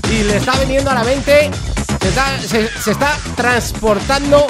[0.09, 1.51] y le está viniendo a la mente,
[2.79, 4.47] se está, transportando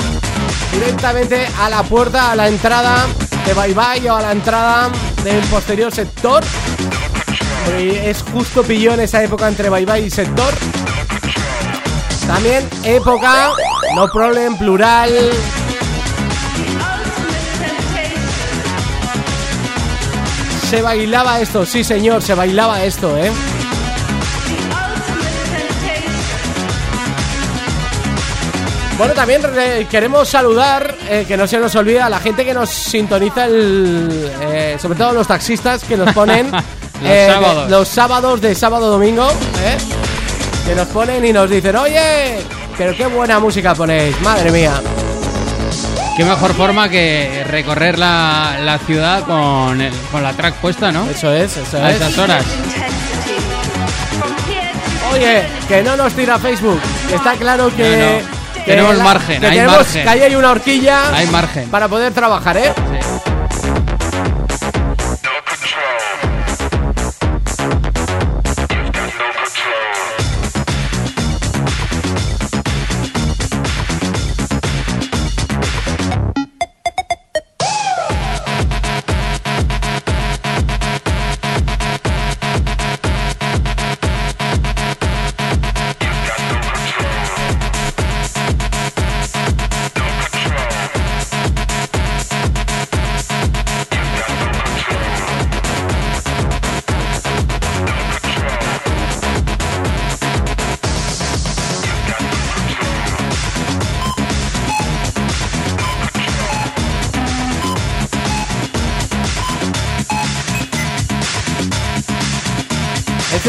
[0.72, 3.06] directamente a la puerta, a la entrada
[3.46, 4.90] de Bye Bye o a la entrada
[5.22, 6.44] del posterior sector.
[7.78, 10.54] Es justo pilló en esa época entre Bye Bye y sector.
[12.26, 13.50] También época,
[13.96, 15.12] no problem, plural.
[20.72, 23.30] Se bailaba esto, sí señor, se bailaba esto, ¿eh?
[28.98, 32.54] Bueno, también eh, queremos saludar, eh, que no se nos olvide, a la gente que
[32.54, 36.50] nos sintoniza, el, eh, sobre todo los taxistas que nos ponen
[37.04, 37.70] Los sábados.
[37.70, 39.28] los sábados de sábado domingo,
[40.66, 42.38] que nos ponen y nos dicen, oye,
[42.78, 44.82] pero qué buena música ponéis, madre mía.
[46.18, 51.10] Qué mejor forma que recorrer la, la ciudad con, el- con la track puesta, ¿no?
[51.10, 51.96] Eso es, eso A es.
[51.96, 52.46] esas horas.
[55.14, 56.80] Oye, que no nos tira Facebook,
[57.14, 57.98] está claro que...
[57.98, 58.30] No,
[58.60, 58.64] no.
[58.66, 60.04] que Tenemos la- margen, que hay tenemos- margen.
[60.04, 61.70] Que ahí hay una horquilla Hay margen.
[61.70, 62.74] para poder trabajar, ¿eh?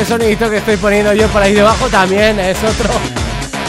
[0.03, 2.91] Este sonidito que estoy poniendo yo por ahí debajo también es otro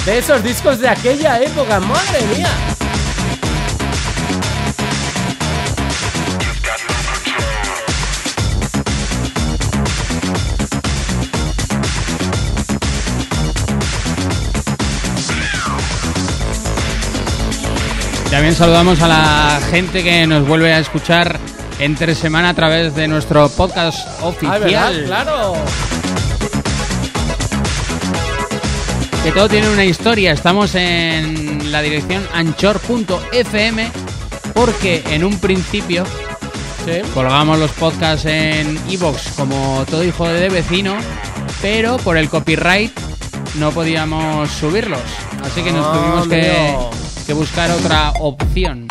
[0.03, 2.49] de esos discos de aquella época, madre mía.
[18.31, 21.39] También saludamos a la gente que nos vuelve a escuchar
[21.79, 24.61] entre semana a través de nuestro podcast Ah, oficial.
[24.61, 25.05] ¿verdad?
[25.05, 25.53] Claro.
[29.23, 30.31] Que todo tiene una historia.
[30.33, 33.89] Estamos en la dirección anchor.fm
[34.53, 36.03] porque en un principio
[37.13, 40.95] colgamos los podcasts en iVoox como todo hijo de vecino,
[41.61, 42.91] pero por el copyright
[43.55, 44.99] no podíamos subirlos.
[45.43, 46.27] Así que nos Ah, tuvimos
[47.25, 48.82] que buscar otra opción.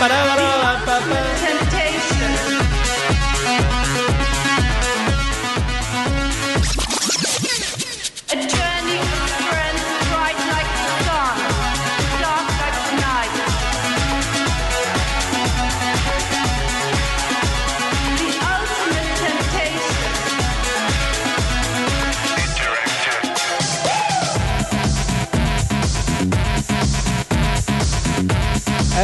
[0.00, 0.37] A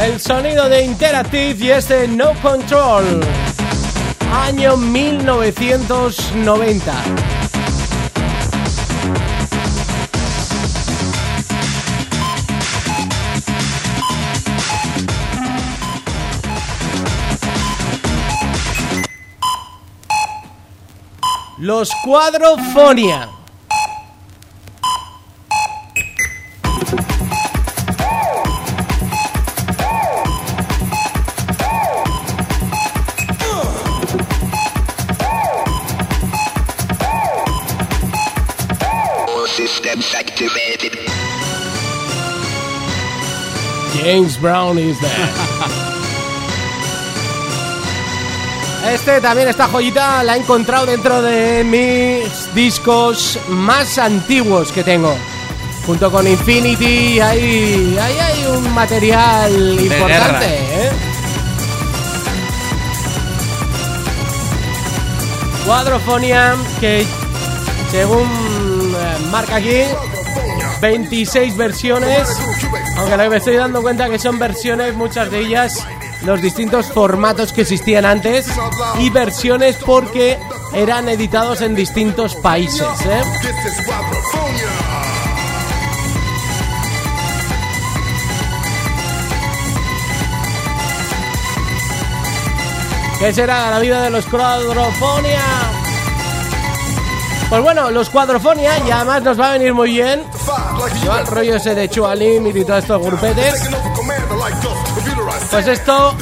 [0.03, 3.21] El sonido de Interactive y este No Control.
[4.29, 6.93] Año 1990.
[21.59, 23.29] Los Cuadrofonia.
[44.15, 45.11] James Brown is there.
[48.93, 55.17] Este también, esta joyita la he encontrado dentro de mis discos más antiguos que tengo.
[55.87, 60.39] Junto con Infinity, ahí, ahí hay un material importante, guerra.
[60.45, 60.91] ¿eh?
[65.65, 67.05] Cuadrofonia, que
[67.89, 69.81] según eh, marca aquí,
[70.79, 72.29] 26 versiones.
[72.97, 75.85] Aunque lo que me estoy dando cuenta que son versiones, muchas de ellas,
[76.23, 78.47] los distintos formatos que existían antes.
[78.99, 80.39] Y versiones porque
[80.73, 82.87] eran editados en distintos países.
[83.05, 83.21] ¿eh?
[93.19, 95.41] ¿Qué será la vida de los Cuadrofonia?
[97.49, 100.23] Pues bueno, los Cuadrofonia y además nos va a venir muy bien.
[101.01, 103.69] Lleva el rollo ese de Chualim y todos estos grupetes.
[105.51, 106.15] Pues esto,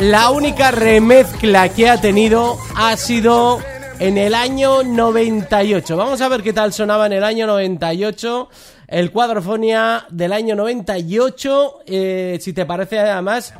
[0.00, 3.60] la única remezcla que ha tenido ha sido
[3.98, 5.96] en el año 98.
[5.96, 8.48] Vamos a ver qué tal sonaba en el año 98
[8.88, 11.78] el Cuadrofonia del año 98.
[11.86, 13.54] Eh, si te parece, además,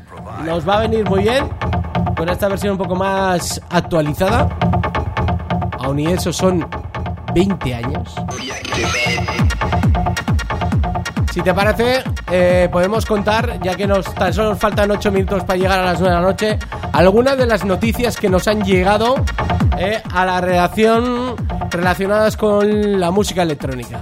[0.45, 1.49] nos va a venir muy bien
[2.17, 4.49] con esta versión un poco más actualizada.
[5.79, 6.67] Aún y eso son
[7.35, 8.15] 20 años.
[11.37, 12.03] Si te parece,
[12.33, 15.85] eh, podemos contar, ya que nos tan solo nos faltan 8 minutos para llegar a
[15.85, 16.59] las 9 de la noche,
[16.95, 19.23] algunas de las noticias que nos han llegado
[19.79, 21.37] eh, a la redacción
[21.71, 24.01] relacionadas con la música electrónica.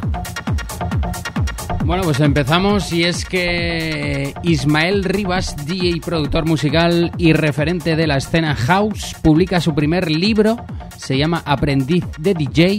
[1.85, 8.16] Bueno, pues empezamos y es que Ismael Rivas, DJ productor musical y referente de la
[8.19, 10.56] escena house, publica su primer libro,
[10.97, 12.78] se llama Aprendiz de DJ,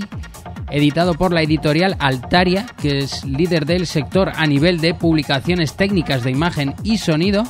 [0.70, 6.24] editado por la editorial Altaria, que es líder del sector a nivel de publicaciones técnicas
[6.24, 7.44] de imagen y sonido,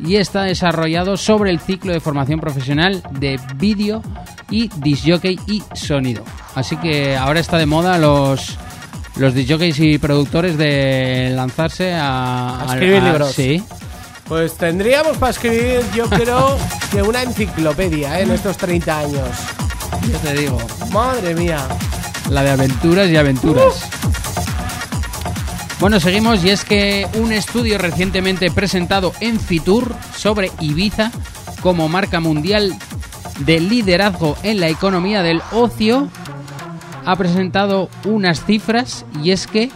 [0.00, 4.02] y está desarrollado sobre el ciclo de formación profesional de vídeo
[4.50, 6.22] y disjockey y sonido.
[6.54, 8.56] Así que ahora está de moda los
[9.16, 13.32] los disjockeys y productores de lanzarse a, A escribir a- libros.
[13.32, 13.60] Sí.
[14.28, 16.56] Pues tendríamos para escribir, yo creo,
[16.92, 18.22] que una enciclopedia ¿eh?
[18.22, 19.28] en estos 30 años.
[20.12, 20.58] Yo te digo.
[20.92, 21.58] Madre mía.
[22.30, 23.88] La de aventuras y aventuras.
[25.80, 31.10] Bueno, seguimos y es que un estudio recientemente presentado en Fitur sobre Ibiza
[31.62, 32.74] como marca mundial
[33.40, 36.08] de liderazgo en la economía del ocio
[37.06, 39.70] ha presentado unas cifras y es que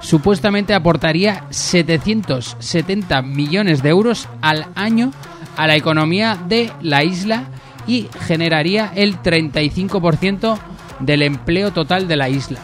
[0.00, 5.12] supuestamente aportaría 770 millones de euros al año
[5.56, 7.44] a la economía de la isla
[7.86, 10.58] y generaría el 35%
[11.00, 12.58] del empleo total de la isla.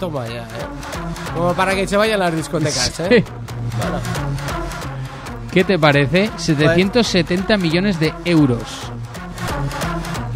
[0.00, 0.46] Toma ya, ¿eh?
[1.34, 3.24] Como para que se vayan las discotecas, ¿eh?
[3.24, 3.32] Sí.
[5.52, 6.30] ¿Qué te parece?
[6.36, 8.62] 770 millones de euros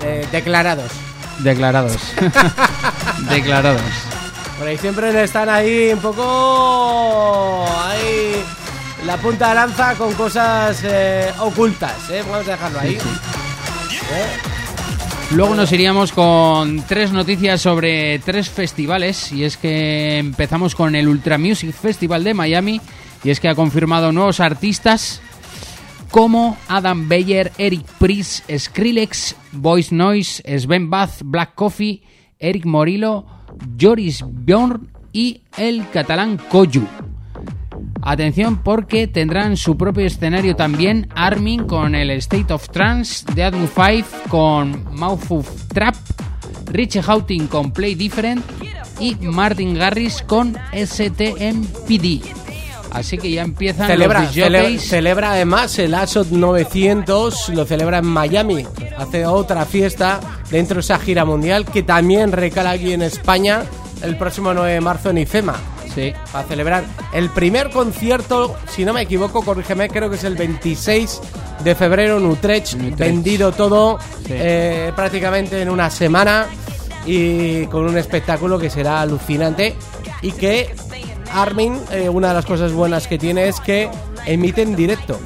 [0.02, 0.90] Eh, declarados.
[1.40, 1.98] declarados.
[3.30, 3.82] declarados.
[4.58, 7.66] Por ahí siempre están ahí un poco.
[7.86, 8.42] Ahí.
[9.06, 12.22] La punta de lanza con cosas eh, ocultas, ¿eh?
[12.30, 12.94] Vamos a dejarlo ahí.
[12.96, 14.36] ¿Eh?
[15.32, 21.06] Luego nos iríamos con tres noticias sobre tres festivales y es que empezamos con el
[21.06, 22.80] Ultra Music Festival de Miami
[23.22, 25.22] y es que ha confirmado nuevos artistas
[26.10, 32.02] como Adam Beyer, Eric Pris, Skrillex, Voice Noise, Sven Bath, Black Coffee,
[32.40, 33.24] Eric Morillo,
[33.80, 36.86] Joris Bjorn y el catalán Koyu.
[38.02, 43.66] Atención porque tendrán su propio escenario también Armin con el State of Trance, The Atmo
[43.66, 45.94] 5 con Mouth of Trap,
[46.66, 48.44] Richie Houghton con Play Different
[48.98, 52.40] y Martin Garris con STMPD.
[52.92, 58.06] Así que ya empiezan Celebra, los celebra, celebra además el ASOT 900, lo celebra en
[58.06, 58.66] Miami.
[58.96, 60.20] Hace otra fiesta
[60.50, 63.62] dentro de esa gira mundial que también recala aquí en España
[64.02, 65.54] el próximo 9 de marzo en IFEMA.
[65.94, 66.12] Sí.
[66.32, 71.20] Para celebrar el primer concierto, si no me equivoco, corrígeme, creo que es el 26
[71.64, 72.74] de febrero en Utrecht.
[72.96, 74.28] Vendido todo Sí.
[74.30, 76.46] eh, prácticamente en una semana
[77.06, 79.74] y con un espectáculo que será alucinante
[80.22, 80.74] y que
[81.32, 83.88] Armin, eh, una de las cosas buenas que tiene es que
[84.26, 85.18] emite en directo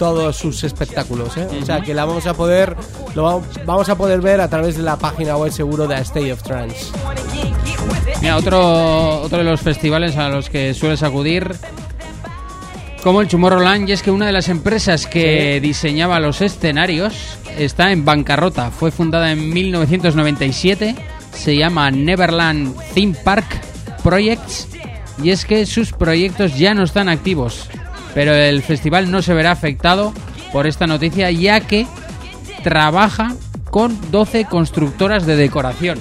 [0.00, 1.46] todos sus espectáculos, ¿eh?
[1.60, 2.74] o sea que la vamos a poder
[3.14, 5.98] lo va- vamos a poder ver a través de la página web seguro de A
[5.98, 6.86] State of Trance.
[8.22, 11.54] Mira, otro, otro de los festivales a los que sueles acudir,
[13.02, 17.14] como el Tomorrowland, y es que una de las empresas que diseñaba los escenarios
[17.58, 18.70] está en bancarrota.
[18.70, 20.96] Fue fundada en 1997,
[21.34, 23.46] se llama Neverland Theme Park
[24.02, 24.66] Projects,
[25.22, 27.68] y es que sus proyectos ya no están activos.
[28.14, 30.12] Pero el festival no se verá afectado
[30.52, 31.86] por esta noticia, ya que
[32.62, 33.34] trabaja
[33.70, 35.98] con 12 constructoras de decoración.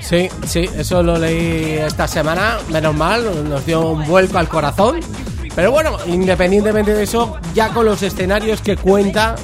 [0.00, 5.00] Sí, sí, eso lo leí esta semana, menos mal, nos dio un vuelco al corazón.
[5.54, 9.34] Pero bueno, independientemente de eso, ya con los escenarios que cuenta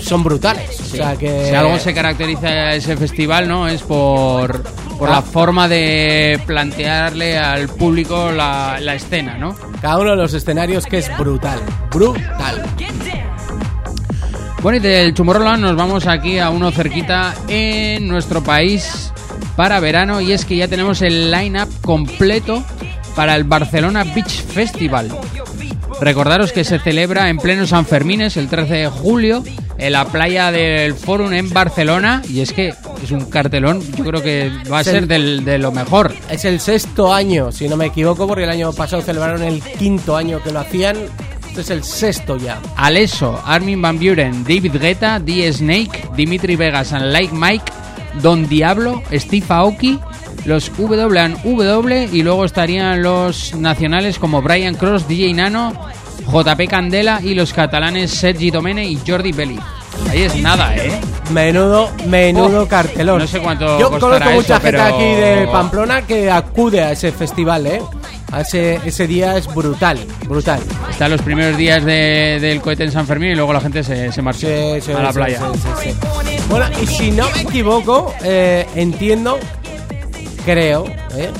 [0.00, 0.80] son brutales.
[0.80, 3.68] O sea que Si algo se caracteriza a ese festival, ¿no?
[3.68, 4.62] Es por,
[4.98, 9.54] por la forma de plantearle al público la, la escena, ¿no?
[9.80, 12.64] cada uno de los escenarios que es brutal, brutal.
[14.62, 19.12] Bueno, y del Tomorrowland nos vamos aquí a uno cerquita en nuestro país
[19.54, 22.64] para verano y es que ya tenemos el line-up completo
[23.14, 25.16] para el Barcelona Beach Festival.
[26.00, 29.44] Recordaros que se celebra en pleno San Fermines el 13 de julio
[29.78, 34.22] en la playa del Forum en Barcelona y es que es un cartelón, yo creo
[34.22, 36.14] que va a Es ser el- del, de lo mejor.
[36.30, 40.16] Es el sexto año, si no me equivoco, porque el año pasado celebraron el quinto
[40.16, 40.96] año que lo hacían.
[41.48, 42.58] Este es el sexto ya.
[42.76, 45.50] Alesso, Armin Van Buren, David Guetta, D.
[45.52, 47.64] Snake, Dimitri Vegas and Like Mike,
[48.22, 49.98] Don Diablo, Steve Aoki,
[50.44, 55.72] los W&W y luego estarían los nacionales como Brian Cross, DJ Nano,
[56.30, 59.58] JP Candela y los catalanes Sergi Domene y Jordi Belli.
[60.10, 60.92] Ahí es nada, ¿eh?
[61.30, 63.18] Menudo, menudo Oh, cartelón.
[63.18, 66.92] no sé cuánto Yo conozco mucha eso, gente pero- aquí de Pamplona que acude a
[66.92, 67.80] ese festival, ¿eh?
[68.32, 69.98] A ese, ese día es brutal,
[70.28, 70.60] brutal.
[70.90, 74.12] Están los primeros días de- del cohete en San Fermín y luego la gente se,
[74.12, 74.46] se marcha
[74.80, 75.40] Sí, a la sí, playa.
[76.50, 79.38] Bueno, y si no me equivoco, eh, entiendo,
[80.44, 80.86] creo,
[81.16, 81.30] ¿eh?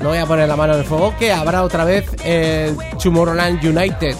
[0.00, 3.64] no voy a poner la mano en el fuego, que habrá otra vez el Tomorrowland
[3.64, 4.14] United,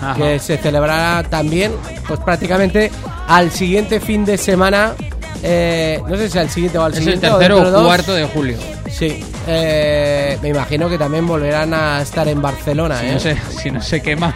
[0.00, 0.14] Ajá.
[0.14, 1.72] que se celebrará también,
[2.06, 2.90] pues prácticamente
[3.28, 4.92] al siguiente fin de semana,
[5.42, 7.26] eh, no sé si al siguiente o al Es el siguiente.
[7.28, 7.86] tercero dentro de o dos.
[7.86, 8.56] cuarto de julio.
[8.90, 13.12] Sí, eh, me imagino que también volverán a estar en Barcelona, Si ¿eh?
[13.12, 14.34] no se, si no se quema.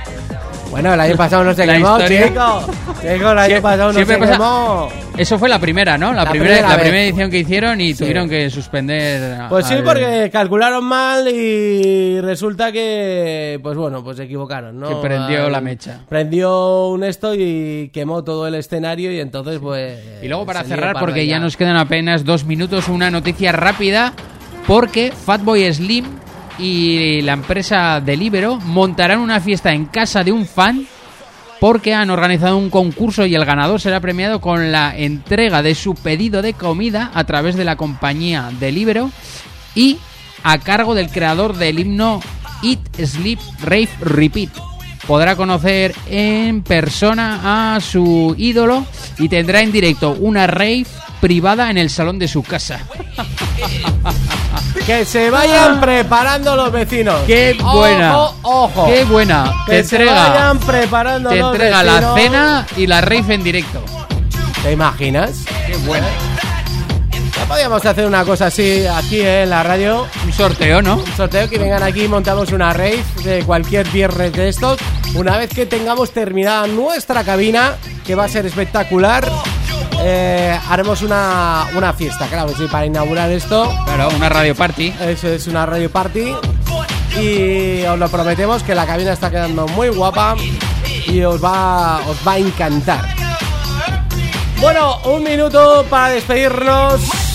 [0.70, 2.61] Bueno, el año pasado no se La quemó, historia- chico.
[3.01, 4.89] Chico, el año Sie- pasado no se pasa- quemó.
[5.16, 6.12] Eso fue la primera, ¿no?
[6.12, 7.99] La, La primera, primera la primera edición que hicieron y Sí.
[8.01, 9.47] tuvieron que suspender.
[9.49, 14.89] Pues sí, al- porque calcularon mal y resulta que, pues bueno, pues se equivocaron, ¿no?
[14.89, 16.01] Que prendió Al- la mecha.
[16.09, 19.99] Prendió un esto y quemó todo el escenario y entonces pues...
[20.23, 24.12] Y luego para cerrar, parda porque ya nos quedan apenas dos minutos, una noticia rápida,
[24.66, 26.05] porque Fatboy Slim
[26.59, 30.87] y la empresa Delibero montarán una fiesta en casa de un fan
[31.61, 35.95] porque han organizado un concurso y el ganador será premiado con la entrega de su
[35.95, 39.11] pedido de comida a través de la compañía Delibero
[39.75, 39.99] y
[40.43, 42.21] a cargo del creador del himno
[42.63, 44.68] Eat, Sleep, Rave, Repeat.
[45.09, 48.85] Podrá conocer en persona a su ídolo
[49.19, 50.85] y tendrá en directo una rave
[51.19, 52.81] privada en el salón de su casa.
[54.87, 57.17] Que se vayan preparando los vecinos.
[57.21, 57.25] Ah.
[57.27, 58.19] ¡Qué buena!
[58.19, 58.87] Ojo, ojo.
[58.87, 59.53] ¡Qué buena!
[59.67, 63.43] Que te se entrega, vayan preparando te los entrega la cena y la rave en
[63.43, 63.85] directo.
[64.63, 65.45] ¿Te imaginas?
[65.67, 66.07] ¡Qué buena!
[67.39, 70.06] Ya podríamos hacer una cosa así aquí eh, en la radio.
[70.24, 70.97] Un sorteo, ¿no?
[70.97, 74.78] Un sorteo que vengan aquí y montamos una rave de cualquier viernes de estos.
[75.15, 79.28] Una vez que tengamos terminada nuestra cabina, que va a ser espectacular,
[80.01, 83.73] eh, haremos una, una fiesta, claro, sí, para inaugurar esto.
[83.85, 84.93] Claro, una radio party.
[85.01, 86.35] Eso es una radio party.
[87.20, 90.36] Y os lo prometemos que la cabina está quedando muy guapa
[91.06, 93.05] y os va, os va a encantar.
[94.60, 97.28] Bueno, un minuto para despedirnos.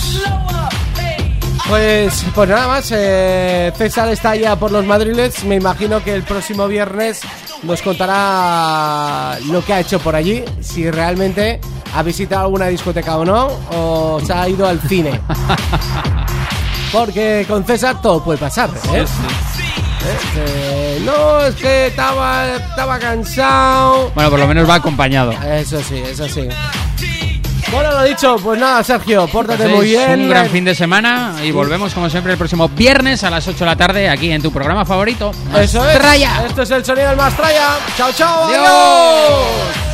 [1.68, 5.44] Pues, pues nada más, eh, César está ya por los madriles.
[5.44, 7.22] Me imagino que el próximo viernes
[7.62, 11.60] nos contará lo que ha hecho por allí, si realmente
[11.94, 15.20] ha visitado alguna discoteca o no, o se ha ido al cine.
[16.92, 19.04] Porque con César todo puede pasar, ¿eh?
[20.04, 20.16] ¿Eh?
[20.36, 24.12] Eh, no, es que estaba, estaba cansado.
[24.14, 25.32] Bueno, por lo menos va acompañado.
[25.32, 26.46] Eso sí, eso sí.
[27.72, 30.22] Bueno, lo dicho, pues nada, Sergio, pórtate muy bien.
[30.22, 33.58] Un gran fin de semana y volvemos como siempre el próximo viernes a las 8
[33.58, 35.32] de la tarde aquí en tu programa favorito.
[35.50, 35.94] Eso es.
[35.94, 36.44] Mastraya.
[36.46, 37.78] Esto es el sonido del Mastraya.
[37.96, 38.44] Chao, chao.
[38.44, 39.93] Adiós.